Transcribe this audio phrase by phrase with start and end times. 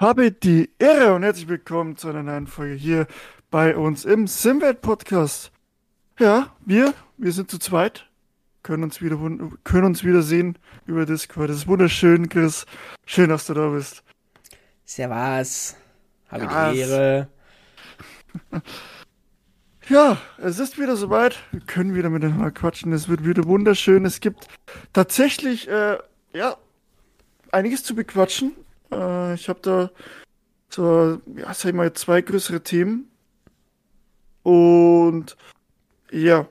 [0.00, 3.06] habe die Ehre und herzlich willkommen zu einer neuen Folge hier
[3.50, 5.52] bei uns im Simwelt Podcast.
[6.18, 8.08] Ja, wir, wir sind zu zweit,
[8.62, 9.18] können uns wieder,
[9.62, 11.50] können uns wieder sehen über Discord.
[11.50, 12.64] Das ist wunderschön, Chris.
[13.04, 14.02] Schön, dass du da bist.
[14.86, 15.76] Servus.
[16.30, 17.28] Habe ja, die Ehre.
[19.88, 21.36] Ja, es ist wieder soweit.
[21.50, 22.92] Wir können wieder miteinander quatschen.
[22.92, 24.04] Es wird wieder wunderschön.
[24.04, 24.46] Es gibt
[24.92, 25.98] tatsächlich, äh,
[26.32, 26.56] ja,
[27.50, 28.52] einiges zu bequatschen.
[28.92, 29.90] Äh, ich habe da
[30.68, 33.10] so, ja, sag ich mal, zwei größere Themen.
[34.42, 35.36] Und
[36.10, 36.46] ja,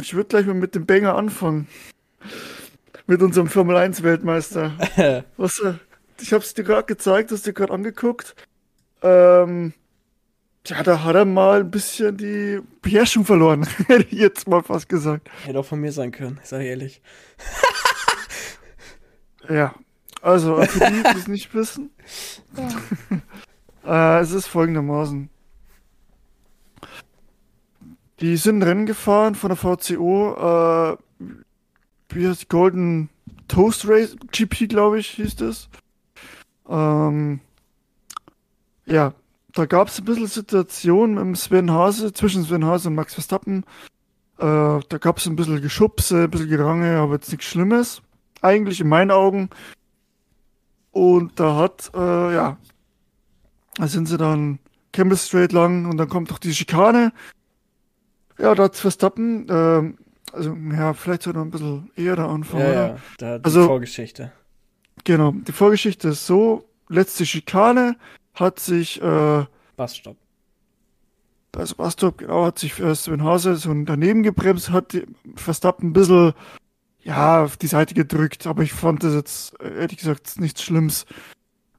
[0.00, 1.68] ich würde gleich mal mit dem Banger anfangen.
[3.06, 4.72] mit unserem Formel 1 Weltmeister.
[5.36, 5.62] Was,
[6.20, 8.34] ich habe es dir gerade gezeigt, hast dir gerade angeguckt.
[9.02, 9.72] Ähm,
[10.66, 13.66] ja, da hat er mal ein bisschen die Beherrschung verloren.
[13.86, 15.28] Hätte ich jetzt mal fast gesagt.
[15.44, 17.02] Hätte auch von mir sein können, sag ich ehrlich.
[19.48, 19.74] ja,
[20.22, 21.90] also für die, die es nicht wissen.
[23.86, 25.30] äh, es ist folgendermaßen.
[28.20, 30.96] Die sind Rennen gefahren von der VCO, äh,
[32.08, 33.10] wie heißt Golden
[33.46, 35.68] Toast Race, GP, glaube ich, hieß das.
[36.68, 37.40] Ähm,
[38.86, 39.14] ja,
[39.54, 43.64] da gab es ein bisschen Situation mit Sven Hase, zwischen Sven Hase und Max Verstappen.
[44.38, 48.02] Äh, da gab es ein bisschen Geschubse, ein bisschen Gerange, aber jetzt nichts Schlimmes.
[48.42, 49.50] Eigentlich in meinen Augen.
[50.98, 52.56] Und da hat, äh, ja,
[53.76, 54.58] da sind sie dann
[54.92, 57.12] Campbell Straight lang und dann kommt doch die Schikane.
[58.36, 59.94] Ja, da hat Verstappen, äh,
[60.32, 62.72] also ja, vielleicht soll er ein bisschen eher da anfangen, ja?
[62.72, 64.32] Ja, da die also, Vorgeschichte.
[65.04, 67.96] Genau, die Vorgeschichte ist so, letzte Schikane,
[68.34, 69.44] hat sich äh,
[69.76, 70.16] Bassstopp.
[71.54, 75.00] Also Bassstopp, genau, hat sich für Sven Hase so daneben gebremst, hat
[75.36, 76.34] Verstappen ein bisschen
[77.02, 81.06] ja, auf die Seite gedrückt, aber ich fand das jetzt, ehrlich gesagt, nichts Schlimmes.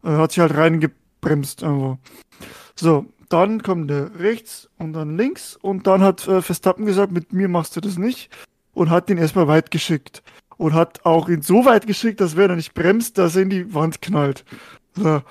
[0.03, 1.97] Er hat sich halt reingebremst irgendwo.
[2.75, 7.33] So, dann kommt der rechts und dann links und dann hat äh, Verstappen gesagt, mit
[7.33, 8.29] mir machst du das nicht
[8.73, 10.23] und hat ihn erstmal weit geschickt
[10.57, 13.49] und hat auch ihn so weit geschickt, dass wenn er nicht bremst, dass er in
[13.49, 14.43] die Wand knallt.
[14.93, 15.21] So.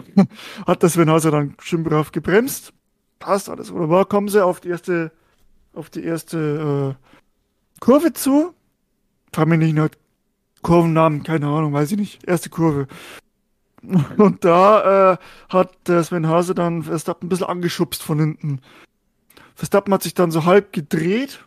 [0.66, 2.72] Hat das Svenhauser dann schön brav gebremst.
[3.18, 4.06] Passt alles wunderbar.
[4.06, 5.12] Kommen sie auf die erste,
[5.74, 8.54] auf die erste äh, Kurve zu.
[9.36, 9.88] Nicht noch
[10.62, 12.24] Kurvennamen, keine Ahnung, weiß ich nicht.
[12.24, 12.86] Erste Kurve.
[14.16, 15.16] Und da äh,
[15.48, 18.60] hat der Sven Hase dann Verstappen ein bisschen angeschubst von hinten.
[19.54, 21.44] Verstappen hat sich dann so halb gedreht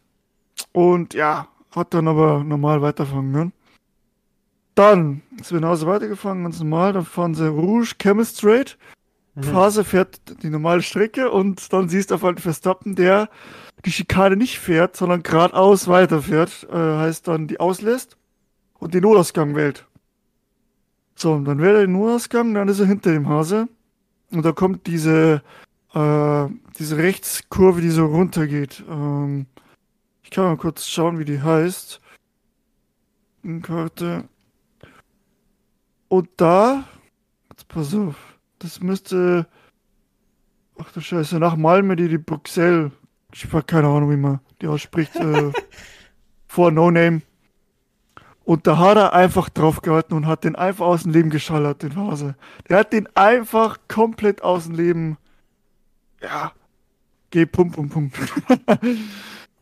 [0.74, 3.54] und ja, hat dann aber normal weiterfahren können.
[4.76, 6.92] Dann ist wir nach weitergefahren, ganz normal.
[6.92, 8.78] Dann fahren sie Rouge, Camel Straight.
[9.36, 9.44] Mhm.
[9.44, 13.30] Phase fährt die normale Strecke und dann siehst du auf einen Verstappen, der
[13.84, 16.68] die Schikane nicht fährt, sondern geradeaus weiterfährt.
[16.72, 18.18] Äh, heißt dann die auslässt
[18.80, 19.86] und den Notausgang wählt.
[21.16, 23.68] So, und dann wählt er den Notausgang, dann ist er hinter dem Hase.
[24.32, 25.42] Und da kommt diese,
[25.94, 26.46] äh,
[26.78, 28.84] diese Rechtskurve, die so runtergeht.
[28.90, 29.46] Ähm,
[30.24, 32.02] ich kann mal kurz schauen, wie die heißt.
[33.62, 34.28] Karte.
[36.08, 36.84] Und da,
[37.52, 38.16] jetzt pass auf,
[38.60, 39.48] das müsste,
[40.78, 42.92] ach du Scheiße, nach Malmö, die, die Bruxelles,
[43.34, 45.52] ich habe keine Ahnung, wie man die ausspricht, äh,
[46.48, 47.22] vor No Name.
[48.46, 51.82] Und da hat er einfach drauf gehalten und hat den einfach aus dem Leben geschallert,
[51.82, 52.36] den Hase.
[52.70, 55.18] Der hat den einfach komplett aus dem Leben,
[56.22, 56.52] ja,
[57.32, 58.12] geh pum pum pum.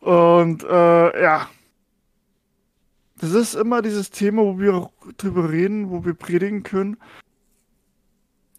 [0.00, 1.48] und äh, ja,
[3.16, 6.98] das ist immer dieses Thema, wo wir auch drüber reden, wo wir predigen können.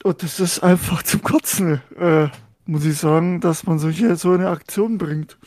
[0.06, 2.28] Und das ist einfach zum Kotzen, äh,
[2.68, 5.40] muss ich sagen, dass man solche, so eine Aktion bringt.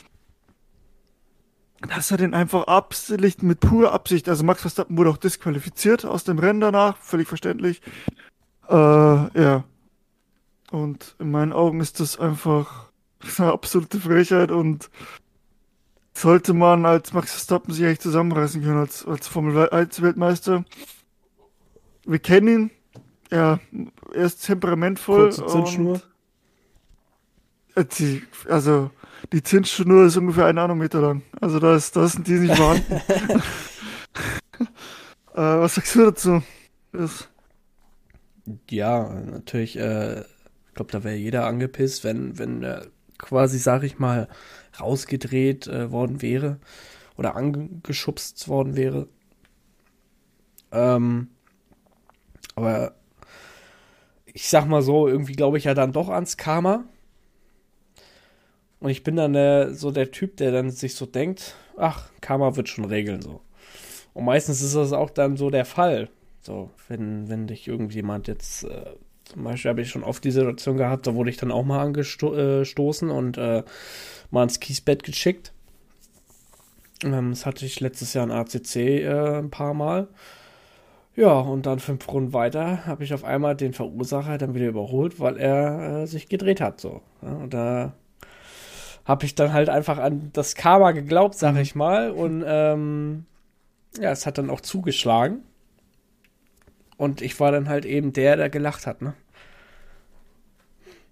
[1.80, 6.24] Dass er den einfach absichtlich mit purer Absicht, also Max Verstappen wurde auch disqualifiziert aus
[6.24, 7.82] dem Rennen danach, völlig verständlich.
[8.68, 9.62] Äh, ja.
[10.72, 12.90] Und in meinen Augen ist das einfach
[13.38, 14.90] eine absolute Frechheit und
[16.14, 20.64] sollte man als Max Verstappen sich eigentlich zusammenreißen können als, als Formel 1 Weltmeister.
[22.04, 22.77] Wir kennen ihn.
[23.30, 23.60] Ja,
[24.14, 25.30] er ist temperamentvoll.
[25.30, 26.02] Kurze Zündschnur.
[27.98, 28.90] Die, also,
[29.32, 31.22] die Zündschnur ist ungefähr ein Nanometer lang.
[31.40, 32.92] Also, da ist, da sind die nicht vorhanden.
[34.60, 34.66] äh,
[35.34, 36.42] was sagst du dazu?
[36.92, 37.28] Das
[38.70, 42.86] ja, natürlich, äh, ich glaube, da wäre jeder angepisst, wenn, wenn äh,
[43.18, 44.28] quasi, sag ich mal,
[44.80, 46.58] rausgedreht äh, worden wäre
[47.16, 49.08] oder angeschubst worden wäre.
[50.70, 51.28] Ähm,
[52.54, 52.94] aber
[54.34, 56.84] ich sag mal so, irgendwie glaube ich ja dann doch ans Karma.
[58.80, 62.56] Und ich bin dann äh, so der Typ, der dann sich so denkt, ach, Karma
[62.56, 63.40] wird schon regeln so.
[64.14, 66.08] Und meistens ist das auch dann so der Fall.
[66.40, 68.94] So, wenn, wenn dich irgendjemand jetzt äh,
[69.24, 71.80] Zum Beispiel habe ich schon oft die Situation gehabt, da wurde ich dann auch mal
[71.80, 73.64] angestoßen äh, und äh,
[74.30, 75.52] mal ins Kiesbett geschickt.
[77.04, 80.08] Ähm, das hatte ich letztes Jahr in ACC äh, ein paar Mal.
[81.18, 85.18] Ja, und dann fünf Runden weiter habe ich auf einmal den Verursacher dann wieder überholt,
[85.18, 86.80] weil er äh, sich gedreht hat.
[86.80, 87.02] So.
[87.22, 87.92] Ja, und da
[89.04, 91.60] habe ich dann halt einfach an das Karma geglaubt, sag mhm.
[91.60, 92.12] ich mal.
[92.12, 93.24] Und ähm,
[94.00, 95.42] ja, es hat dann auch zugeschlagen.
[96.96, 99.14] Und ich war dann halt eben der, der gelacht hat, ne?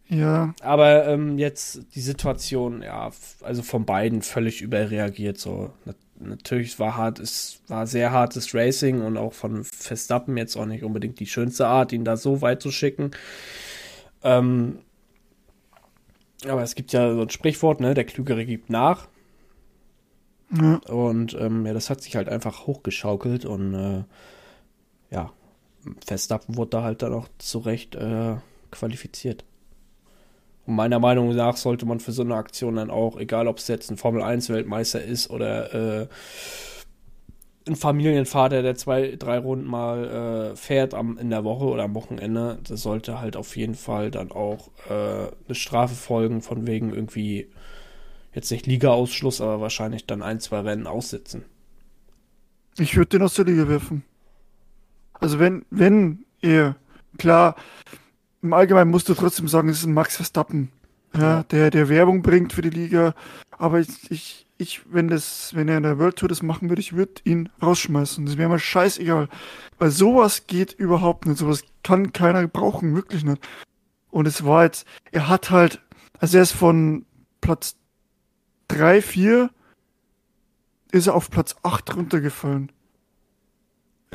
[0.06, 0.54] Ja.
[0.62, 3.10] Aber ähm, jetzt die Situation, ja,
[3.42, 5.38] also von beiden völlig überreagiert.
[5.38, 5.72] So,
[6.20, 10.84] natürlich war hart, es war sehr hartes Racing und auch von Verstappen jetzt auch nicht
[10.84, 13.10] unbedingt die schönste Art, ihn da so weit zu schicken.
[14.22, 14.78] Ähm,
[16.44, 19.08] aber es gibt ja so ein Sprichwort, ne, der Klügere gibt nach.
[20.50, 20.76] Ja.
[20.88, 24.04] Und ähm, ja, das hat sich halt einfach hochgeschaukelt und äh,
[25.10, 25.32] ja,
[26.04, 28.36] Verstappen wurde da halt dann auch zu Recht äh,
[28.70, 29.44] qualifiziert.
[30.66, 33.68] Und meiner Meinung nach sollte man für so eine Aktion dann auch, egal ob es
[33.68, 36.08] jetzt ein Formel-1-Weltmeister ist oder äh,
[37.68, 41.94] ein Familienvater, der zwei, drei Runden mal äh, fährt am, in der Woche oder am
[41.94, 46.92] Wochenende, das sollte halt auf jeden Fall dann auch äh, eine Strafe folgen, von wegen
[46.92, 47.48] irgendwie
[48.34, 51.44] jetzt nicht Liga-Ausschluss, aber wahrscheinlich dann ein, zwei Rennen aussitzen.
[52.78, 54.04] Ich würde den aus der Liga werfen.
[55.14, 56.76] Also wenn, wenn er,
[57.18, 57.56] klar,
[58.46, 60.70] im Allgemeinen musst du trotzdem sagen, es ist ein Max Verstappen,
[61.14, 63.14] ja, der, der Werbung bringt für die Liga.
[63.50, 66.80] Aber ich, ich, ich, wenn das, wenn er in der World Tour das machen würde,
[66.80, 68.26] ich würde ihn rausschmeißen.
[68.26, 69.28] Das wäre mir scheißegal.
[69.78, 71.38] Weil sowas geht überhaupt nicht.
[71.38, 73.46] Sowas kann keiner brauchen, wirklich nicht.
[74.10, 75.80] Und es war jetzt, er hat halt,
[76.18, 77.06] also er ist von
[77.40, 77.76] Platz
[78.68, 79.50] 3, 4
[80.92, 82.72] ist er auf Platz 8 runtergefallen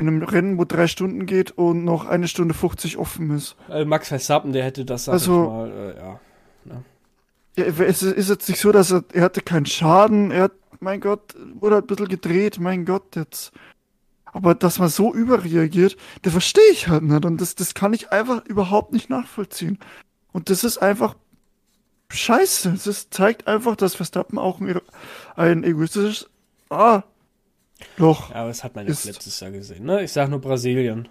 [0.02, 3.56] in einem Rennen, wo drei Stunden geht und noch eine Stunde 50 offen ist.
[3.70, 6.20] Also Max Verstappen, der hätte das, sag also, mal, äh, ja.
[6.66, 6.84] Ne?
[7.56, 7.66] ja.
[7.86, 11.36] Es ist jetzt nicht so, dass er, er hatte keinen Schaden, er hat, mein Gott,
[11.54, 13.52] wurde halt ein bisschen gedreht, mein Gott, jetzt.
[14.26, 17.24] Aber dass man so überreagiert, das verstehe ich halt nicht.
[17.24, 19.78] Und das, das kann ich einfach überhaupt nicht nachvollziehen.
[20.32, 21.16] Und das ist einfach
[22.10, 22.80] scheiße.
[22.84, 24.80] Das zeigt einfach, dass Verstappen auch ein,
[25.36, 26.30] ein egoistisches
[26.72, 27.04] ah,
[27.98, 28.34] doch.
[28.34, 30.04] Aber das hat man ja letztes Jahr gesehen, ne?
[30.04, 31.08] Ich sag nur Brasilien.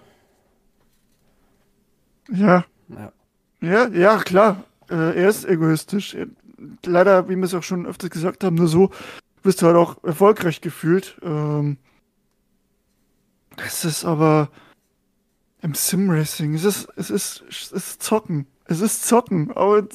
[2.31, 2.65] Ja.
[2.89, 3.13] Ja,
[3.61, 4.65] ja, ja klar.
[4.89, 6.17] Äh, er ist egoistisch.
[6.85, 8.91] Leider, wie wir es auch schon öfters gesagt haben, nur so
[9.43, 11.19] bist du halt auch erfolgreich gefühlt.
[11.23, 11.79] Ähm,
[13.57, 14.51] es ist aber
[15.63, 18.47] im Sim-Racing, es ist, es ist, es ist Zocken.
[18.65, 19.51] Es ist Zocken.
[19.53, 19.87] Aber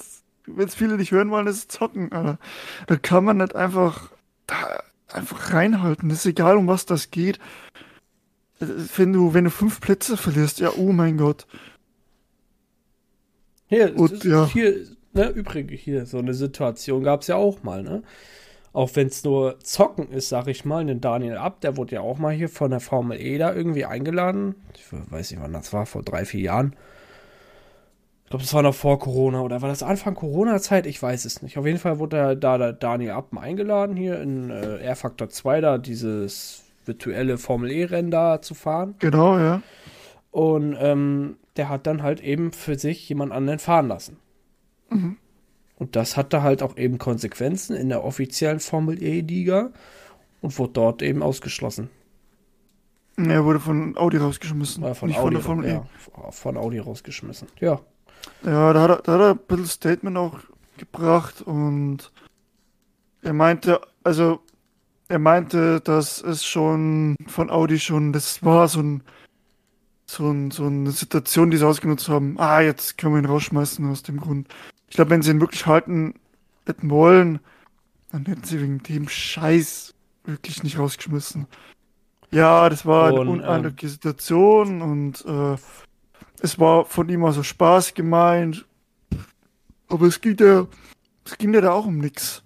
[0.46, 2.38] wenn es viele nicht hören wollen, es ist Zocken, Alter.
[2.88, 4.12] Da kann man nicht einfach.
[4.48, 6.10] Da, einfach reinhalten.
[6.10, 7.40] Das ist egal, um was das geht.
[8.60, 11.46] Wenn du, wenn du fünf Plätze verlierst, ja, oh mein Gott.
[13.68, 14.46] Hier, Und, ja.
[14.48, 18.04] hier, ne, übrigens, hier, so eine Situation gab es ja auch mal, ne?
[18.72, 22.02] Auch wenn es nur Zocken ist, sag ich mal, den Daniel Ab, der wurde ja
[22.02, 24.56] auch mal hier von der Formel E da irgendwie eingeladen.
[24.76, 26.76] Ich weiß nicht, wann das war, vor drei, vier Jahren.
[28.26, 30.88] Ich glaube, das war noch vor Corona oder war das Anfang Corona-Zeit?
[30.88, 31.60] Ich weiß es nicht.
[31.60, 35.62] Auf jeden Fall wurde da der Daniel Appen eingeladen, hier in äh, R Factor 2
[35.62, 38.96] da dieses virtuelle Formel E-Rennen da zu fahren.
[38.98, 39.62] Genau, ja.
[40.32, 44.18] Und ähm, der hat dann halt eben für sich jemand anderen fahren lassen.
[44.90, 45.18] Mhm.
[45.78, 49.70] Und das hatte halt auch eben Konsequenzen in der offiziellen Formel E-Liga
[50.42, 51.92] und wurde dort eben ausgeschlossen.
[53.18, 54.84] Er wurde von Audi rausgeschmissen.
[54.84, 55.70] Ja, von, Nicht Audi, von der Formel E.
[55.70, 57.48] Ja, von Audi rausgeschmissen.
[57.60, 57.82] Ja.
[58.44, 60.40] Ja, da hat, er, da hat er ein bisschen Statement auch
[60.78, 62.12] gebracht und
[63.22, 64.40] er meinte, also
[65.08, 69.04] er meinte, dass es schon von Audi schon, das war so ein
[70.08, 72.40] so, ein, so eine Situation, die sie ausgenutzt haben.
[72.40, 74.48] Ah, jetzt können wir ihn rausschmeißen aus dem Grund.
[74.88, 76.14] Ich glaube, wenn sie ihn wirklich halten
[76.66, 77.40] hätten wollen,
[78.12, 79.94] dann hätten sie wegen dem Scheiß
[80.26, 81.48] wirklich nicht rausgeschmissen.
[82.32, 85.58] Ja, das war und, eine uneinige ähm, Situation und äh,
[86.42, 88.66] es war von ihm also Spaß gemeint.
[89.88, 90.68] Aber es ging ja,
[91.26, 92.44] es ging ja da auch um nichts.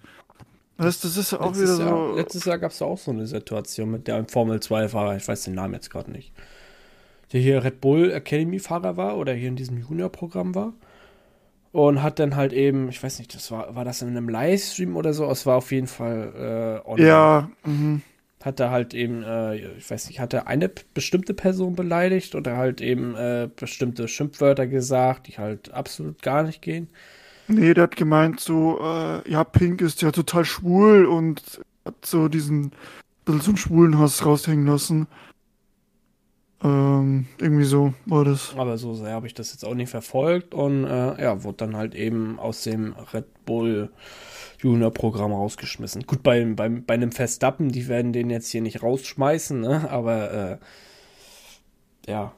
[0.77, 2.15] Weißt, das ist ja auch letztes wieder Jahr, so.
[2.15, 5.55] Letztes Jahr gab es auch so eine Situation mit der Formel 2-Fahrer, ich weiß den
[5.55, 6.31] Namen jetzt gerade nicht.
[7.33, 10.73] Der hier Red Bull Academy-Fahrer war oder hier in diesem Junior-Programm war.
[11.71, 14.95] Und hat dann halt eben, ich weiß nicht, das war, war das in einem Livestream
[14.95, 15.29] oder so?
[15.29, 17.07] Es war auf jeden Fall äh, online.
[17.07, 18.01] Ja, mhm
[18.43, 22.55] hat er halt eben, äh, ich weiß nicht, hat er eine bestimmte Person beleidigt oder
[22.55, 26.87] halt eben äh, bestimmte Schimpfwörter gesagt, die halt absolut gar nicht gehen.
[27.47, 32.27] Nee, der hat gemeint so, äh, ja, Pink ist ja total schwul und hat so
[32.27, 32.71] diesen,
[33.25, 35.07] bisschen so einen schwulen Hass raushängen lassen.
[36.61, 38.53] Ähm, irgendwie so war das.
[38.55, 41.75] Aber so sehr habe ich das jetzt auch nicht verfolgt und äh, ja, wurde dann
[41.75, 43.89] halt eben aus dem Red Bull
[44.59, 46.03] Junior-Programm rausgeschmissen.
[46.03, 49.89] Gut, bei, bei, bei einem Verstappen, die werden den jetzt hier nicht rausschmeißen, ne?
[49.89, 50.57] aber äh,
[52.09, 52.33] ja.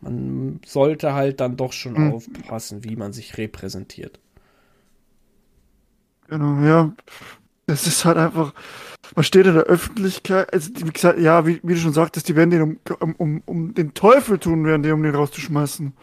[0.00, 2.12] Man sollte halt dann doch schon mhm.
[2.12, 4.20] aufpassen, wie man sich repräsentiert.
[6.28, 6.92] Genau, ja.
[7.66, 8.52] Es ist halt einfach,
[9.14, 12.36] man steht in der Öffentlichkeit, also wie gesagt, ja, wie, wie du schon sagtest, die
[12.36, 15.94] werden den um, um, um den Teufel tun, werden die, um den rauszuschmeißen.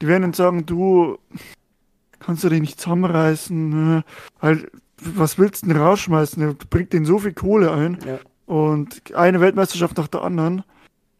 [0.00, 1.18] Die werden dann sagen, du
[2.20, 4.02] kannst du den nicht zusammenreißen?
[4.40, 4.70] Halt,
[5.00, 6.40] was willst du denn rausschmeißen?
[6.40, 7.98] Der bringt den so viel Kohle ein.
[8.06, 8.18] Ja.
[8.46, 10.64] Und eine Weltmeisterschaft nach der anderen,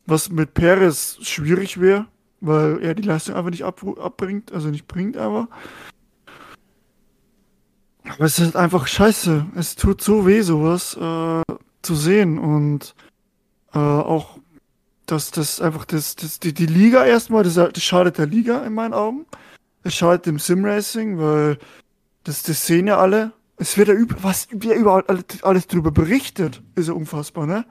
[0.07, 2.07] was mit Perez schwierig wäre,
[2.41, 5.49] weil er die Leistung einfach nicht ab, abbringt, also nicht bringt aber.
[8.05, 9.47] Aber es ist einfach scheiße.
[9.55, 11.43] Es tut so weh, sowas äh,
[11.83, 12.39] zu sehen.
[12.39, 12.95] Und
[13.75, 14.39] äh, auch,
[15.07, 18.75] dass das einfach das, das, die, die Liga erstmal, das, das schadet der Liga in
[18.75, 19.27] meinen Augen.
[19.83, 21.59] Es schadet dem Simracing, weil
[22.25, 23.33] das, das sehen ja alle.
[23.57, 25.05] Es wird ja über, was wird überall
[25.43, 26.63] alles, drüber berichtet.
[26.75, 27.65] Ist ja unfassbar, ne?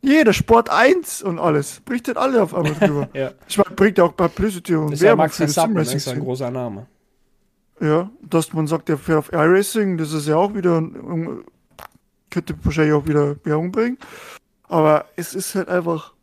[0.00, 1.80] Jeder Sport 1 und alles.
[1.80, 3.08] Berichtet alle auf einmal drüber.
[3.12, 3.32] ja.
[3.46, 5.96] Ich meine, bringt ja auch Publicity und Werbung ja Max für das Simracing.
[5.96, 6.86] ist ein großer Name.
[7.80, 10.80] Ja, dass man sagt, der fährt auf iRacing, das ist ja auch wieder,
[12.30, 13.98] könnte wahrscheinlich auch wieder Werbung bringen.
[14.68, 16.14] Aber es ist halt einfach,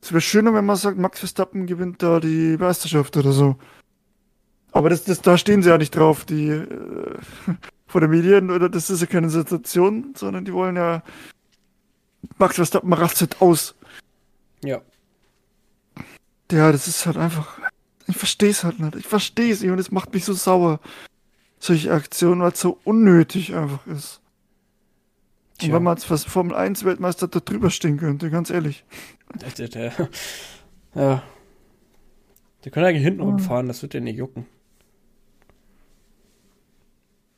[0.00, 3.56] es wäre schöner, wenn man sagt, Max Verstappen gewinnt da die Meisterschaft oder so.
[4.72, 6.66] Aber das, das, da stehen sie ja nicht drauf, die äh,
[7.86, 11.02] vor den Medien, oder das ist ja keine Sensation, sondern die wollen ja
[12.38, 13.74] Max Verstappen rastet aus.
[14.64, 14.80] Ja.
[16.50, 17.58] Ja, das ist halt einfach
[18.12, 18.96] ich verstehe es halt nicht.
[18.96, 20.80] Ich verstehe es nicht und es macht mich so sauer.
[21.58, 24.20] Solche Aktionen, weil es so unnötig einfach ist.
[25.58, 25.68] Tja.
[25.68, 28.84] Und wenn man als Formel 1 Weltmeister da drüber stehen könnte, ganz ehrlich.
[29.40, 30.08] Der, der, der,
[30.94, 31.22] ja.
[32.64, 34.46] Der kann eigentlich hinten rumfahren, das wird dir nicht jucken.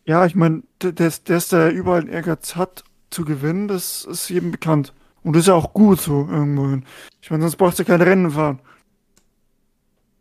[0.07, 4.51] Ja, ich meine, der, der, der überall einen Ehrgeiz hat zu gewinnen, das ist jedem
[4.51, 4.93] bekannt.
[5.23, 6.85] Und das ist ja auch gut so irgendwohin.
[7.23, 8.61] Ich meine, sonst brauchst du kein Rennen fahren.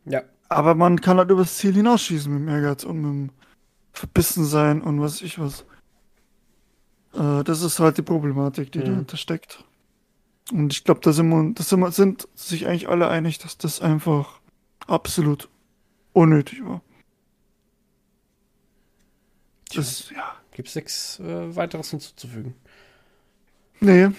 [0.05, 0.21] Ja.
[0.47, 3.29] Aber man kann halt übers Ziel hinausschießen mit dem Ehrgeiz und mit dem
[3.91, 5.65] Verbissen sein und was ich was.
[7.13, 8.85] Äh, das ist halt die Problematik, die mhm.
[8.85, 9.63] dahinter steckt.
[10.51, 13.57] Und ich glaube, da sind, wir, da sind, wir, sind sich eigentlich alle einig, dass
[13.57, 14.39] das einfach
[14.87, 15.49] absolut
[16.13, 16.81] unnötig war.
[19.75, 20.35] Das, ja.
[20.51, 22.55] Gibt es nichts äh, weiteres hinzuzufügen?
[23.79, 24.09] Nee.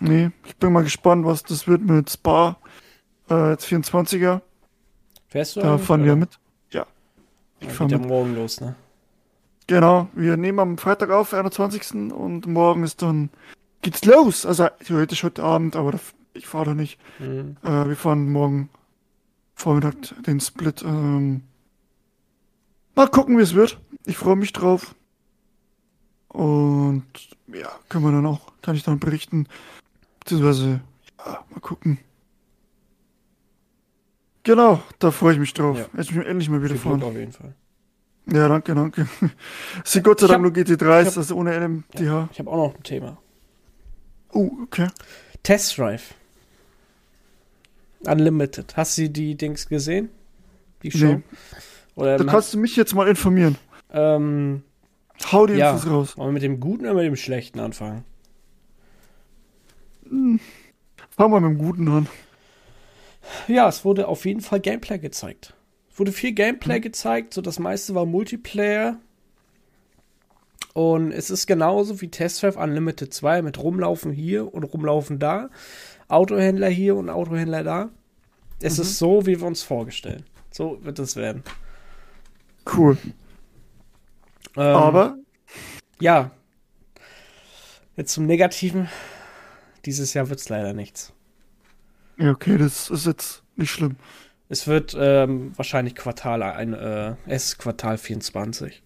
[0.00, 2.56] Nee, ich bin mal gespannt, was das wird mit Spa.
[3.30, 4.40] Äh, jetzt 24er.
[5.28, 5.60] Fährst du?
[5.60, 6.10] Da fahren oder?
[6.10, 6.38] wir mit.
[6.70, 6.86] Ja.
[7.60, 8.74] Ich geht ja morgen los, ne?
[9.66, 12.12] Genau, wir nehmen am Freitag auf, 21.
[12.12, 13.30] und morgen ist dann
[13.80, 14.44] geht's los.
[14.44, 15.98] Also theoretisch heute Abend, aber
[16.34, 16.98] ich fahre da nicht.
[17.18, 17.56] Mhm.
[17.62, 18.68] Äh, wir fahren morgen
[19.54, 19.94] Vormittag
[20.26, 20.82] den Split.
[20.82, 21.44] Ähm,
[22.94, 23.80] mal gucken, wie es wird.
[24.06, 24.94] Ich freue mich drauf.
[26.28, 27.04] Und
[27.46, 29.46] ja, können wir dann auch, kann ich dann berichten.
[30.20, 30.80] Beziehungsweise,
[31.24, 31.98] ja, mal gucken.
[34.42, 35.78] Genau, da freue ich mich drauf.
[35.78, 35.86] Ja.
[35.96, 37.02] Jetzt bin ich endlich mal wieder fahren.
[37.02, 37.54] auf jeden Fall.
[38.26, 39.06] Ja, danke, danke.
[39.84, 42.02] Sie Gott sei Dank nur GT3, hab, also ohne LMDH.
[42.02, 43.18] Ja, ich habe auch noch ein Thema.
[44.32, 44.88] Oh, okay.
[45.42, 46.14] Test Drive.
[48.06, 48.76] Unlimited.
[48.76, 50.08] Hast du die Dings gesehen?
[50.82, 51.06] Die Show?
[51.06, 51.22] Nee.
[51.94, 53.56] Oder da kannst du mich jetzt mal informieren.
[53.94, 54.64] Ähm,
[55.30, 56.18] Hau die ja, Infos raus.
[56.18, 58.04] Wollen wir mit dem Guten oder mit dem Schlechten anfangen?
[60.08, 60.40] Hm.
[61.10, 62.08] Fangen wir mit dem Guten an.
[63.46, 65.54] Ja, es wurde auf jeden Fall Gameplay gezeigt.
[65.90, 66.82] Es wurde viel Gameplay mhm.
[66.82, 68.98] gezeigt, so das meiste war Multiplayer.
[70.72, 75.50] Und es ist genauso wie Test Drive Unlimited 2 mit rumlaufen hier und rumlaufen da.
[76.08, 77.90] Autohändler hier und Autohändler da.
[78.60, 78.82] Es mhm.
[78.82, 80.24] ist so, wie wir uns vorstellen.
[80.50, 81.44] So wird es werden.
[82.76, 82.98] Cool.
[84.56, 85.16] Ähm, Aber?
[86.00, 86.30] Ja.
[87.96, 88.88] Jetzt zum Negativen.
[89.84, 91.12] Dieses Jahr wird es leider nichts.
[92.16, 93.96] Ja, okay, das ist jetzt nicht schlimm.
[94.48, 98.82] Es wird ähm, wahrscheinlich Quartal ein, äh, es Quartal 24.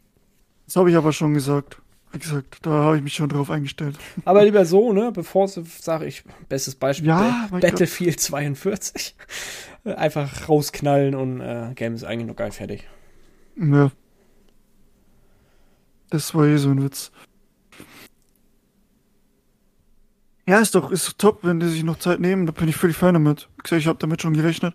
[0.66, 1.80] Das habe ich aber schon gesagt.
[2.12, 3.98] Wie gesagt, da habe ich mich schon drauf eingestellt.
[4.24, 5.12] Aber lieber so, ne?
[5.12, 8.20] Bevor sage ich, bestes Beispiel, ja, Battlefield Gott.
[8.20, 9.14] 42.
[9.84, 12.88] Einfach rausknallen und äh, Game ist eigentlich noch geil fertig.
[13.56, 13.90] Ja.
[16.10, 17.10] Das war eh so ein Witz.
[20.46, 22.76] Ja, ist doch, ist doch top, wenn die sich noch Zeit nehmen, da bin ich
[22.76, 23.48] völlig fein damit.
[23.70, 24.74] Ich, habe damit schon gerechnet,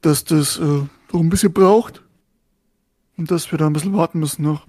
[0.00, 0.60] dass das äh,
[1.12, 2.02] so ein bisschen braucht
[3.16, 4.66] und dass wir da ein bisschen warten müssen noch.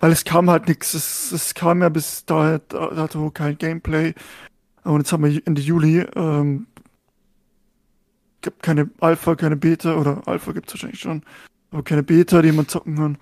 [0.00, 0.94] weil es kam halt nichts.
[0.94, 4.14] Es, es kam ja bis dahin dato kein Gameplay.
[4.84, 6.06] Und jetzt haben wir Ende Juli.
[6.16, 6.66] Ähm,
[8.40, 11.22] gibt keine Alpha, keine Beta, oder Alpha gibt's wahrscheinlich schon,
[11.70, 13.18] aber keine Beta, die man zocken kann.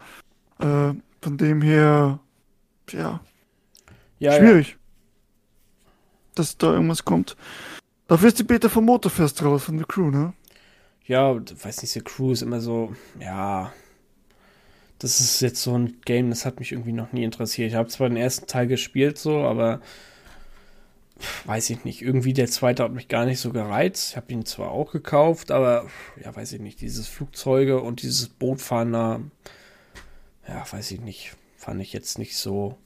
[0.60, 2.20] Äh, von dem her,
[2.90, 3.20] ja,
[4.18, 4.76] ja schwierig, ja.
[6.34, 7.36] dass da irgendwas kommt.
[8.08, 10.32] Dafür ist die Beta vom Motorfest raus, von der Crew, ne?
[11.06, 13.72] Ja, weiß nicht, die Crew ist immer so, ja,
[14.98, 17.68] das ist jetzt so ein Game, das hat mich irgendwie noch nie interessiert.
[17.68, 19.80] Ich habe zwar den ersten Teil gespielt, so, aber
[21.46, 24.10] weiß ich nicht, irgendwie der zweite hat mich gar nicht so gereizt.
[24.10, 25.86] Ich habe ihn zwar auch gekauft, aber
[26.22, 29.20] ja, weiß ich nicht, dieses Flugzeuge und dieses Bootfahren da,
[30.48, 32.78] ja, weiß ich nicht, fand ich jetzt nicht so.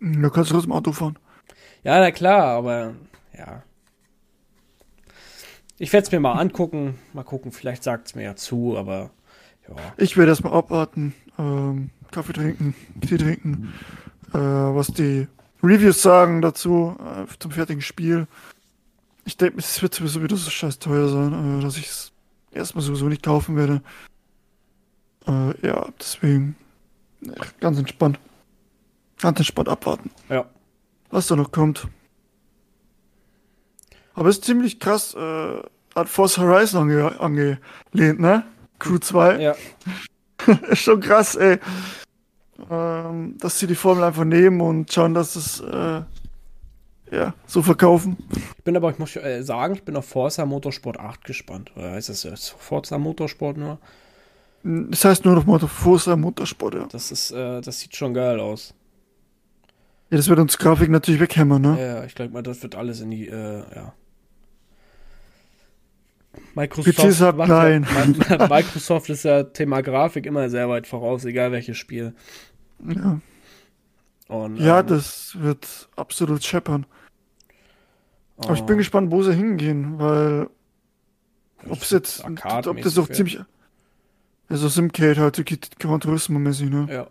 [0.00, 1.18] Da kannst du aus dem Auto fahren.
[1.82, 2.94] Ja, na klar, aber
[3.36, 3.62] ja.
[5.78, 9.10] Ich werde es mir mal angucken, mal gucken, vielleicht sagt es mir ja zu, aber
[9.68, 9.74] ja.
[9.96, 13.72] Ich werde erstmal abwarten, ähm, Kaffee trinken, Tee trinken,
[14.32, 15.26] äh, was die
[15.62, 18.26] Reviews sagen dazu äh, zum fertigen Spiel.
[19.24, 22.12] Ich denke, es wird sowieso wieder so scheiß teuer sein, äh, dass ich es
[22.52, 23.82] erstmal sowieso nicht kaufen werde.
[25.26, 26.56] Äh, ja, deswegen
[27.60, 28.18] ganz entspannt.
[29.20, 30.10] Ganz entspannt abwarten.
[30.28, 30.46] Ja.
[31.10, 31.88] Was da noch kommt.
[34.14, 35.62] Aber es ist ziemlich krass, äh,
[35.94, 38.44] hat Force Horizon ange angelehnt, ne?
[38.78, 39.40] Crew 2.
[39.40, 39.54] Ja.
[40.68, 41.58] ist schon krass, ey
[42.70, 46.02] ähm, dass sie die Formel einfach nehmen und schauen, dass es äh,
[47.10, 48.16] ja, so verkaufen.
[48.58, 51.72] Ich bin aber, ich muss äh, sagen, ich bin auf Forza Motorsport 8 gespannt.
[51.76, 53.78] Oder heißt das jetzt Forza Motorsport nur?
[54.64, 56.86] Das heißt nur noch Motor, Forza Motorsport, ja.
[56.90, 58.74] Das ist, äh, das sieht schon geil aus.
[60.10, 61.78] Ja, das wird uns Grafik natürlich weghämmern, ne?
[61.78, 63.92] Ja, ich glaube mal, das wird alles in die, äh, ja.
[66.54, 67.86] Microsoft, halt klein.
[68.28, 72.14] Ja, Microsoft ist ja Thema Grafik immer sehr weit voraus, egal welches Spiel.
[72.86, 73.20] Ja.
[74.28, 76.86] Und, ja, ähm, das wird absolut scheppern.
[78.36, 78.44] Oh.
[78.44, 78.78] Aber ich bin oh.
[78.78, 80.48] gespannt, wo sie hingehen, weil
[81.68, 83.40] ob es jetzt, ob das auch ziemlich,
[84.54, 85.44] also Simcade halt,
[85.80, 86.86] Gran Turismo-mäßig, ne?
[86.88, 87.08] Ja.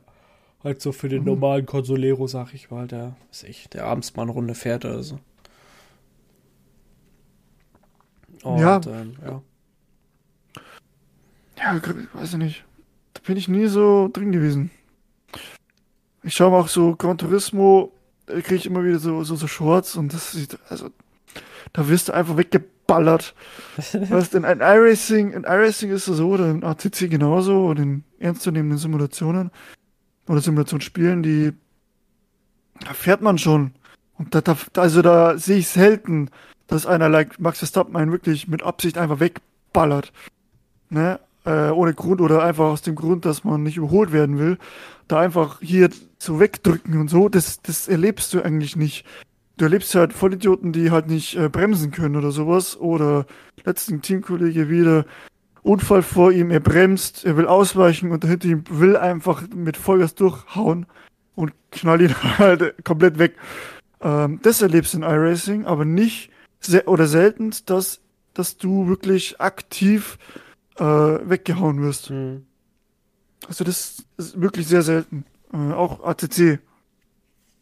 [0.63, 1.25] Halt so für den mhm.
[1.25, 5.03] normalen Consolero, sag ich mal, der, weiß ich, der abends mal eine Runde fährt oder
[5.03, 5.19] so.
[8.43, 8.79] Und, ja.
[8.87, 9.41] Ähm, ja.
[11.57, 11.81] Ja,
[12.13, 12.63] weiß ich nicht.
[13.13, 14.71] Da bin ich nie so drin gewesen.
[16.23, 17.91] Ich schaue auch so Gran Turismo,
[18.25, 20.91] da kriege ich immer wieder so, so, so Shorts und das sieht, also,
[21.73, 22.37] da wirst du einfach
[22.83, 23.33] weggeballert.
[23.93, 28.03] weißt, in, in iRacing, in iRacing ist es so, oder in ATC genauso, und in
[28.19, 29.51] ernstzunehmenden Simulationen
[30.27, 31.53] oder Simulationsspielen, die,
[32.85, 33.71] da fährt man schon.
[34.17, 36.29] Und da, da also da sehe ich selten,
[36.67, 40.13] dass einer like Max Verstappen einen wirklich mit Absicht einfach wegballert.
[40.89, 41.19] Ne?
[41.45, 44.57] Äh, ohne Grund oder einfach aus dem Grund, dass man nicht überholt werden will.
[45.09, 49.05] Da einfach hier so wegdrücken und so, das, das erlebst du eigentlich nicht.
[49.63, 52.75] Du erlebst halt Vollidioten, die halt nicht äh, bremsen können oder sowas.
[52.75, 53.25] Oder
[53.63, 55.05] letzten Teamkollege wieder
[55.61, 60.15] Unfall vor ihm, er bremst, er will ausweichen und hinter ihm will einfach mit Vollgas
[60.15, 60.85] durchhauen
[61.35, 63.37] und knallt ihn halt komplett weg.
[64.01, 68.01] Ähm, das erlebst du in iRacing, aber nicht se oder selten, dass,
[68.33, 70.17] dass du wirklich aktiv
[70.75, 72.09] äh, weggehauen wirst.
[72.09, 72.47] Mhm.
[73.47, 75.23] Also das ist wirklich sehr selten.
[75.53, 76.59] Äh, auch ATC.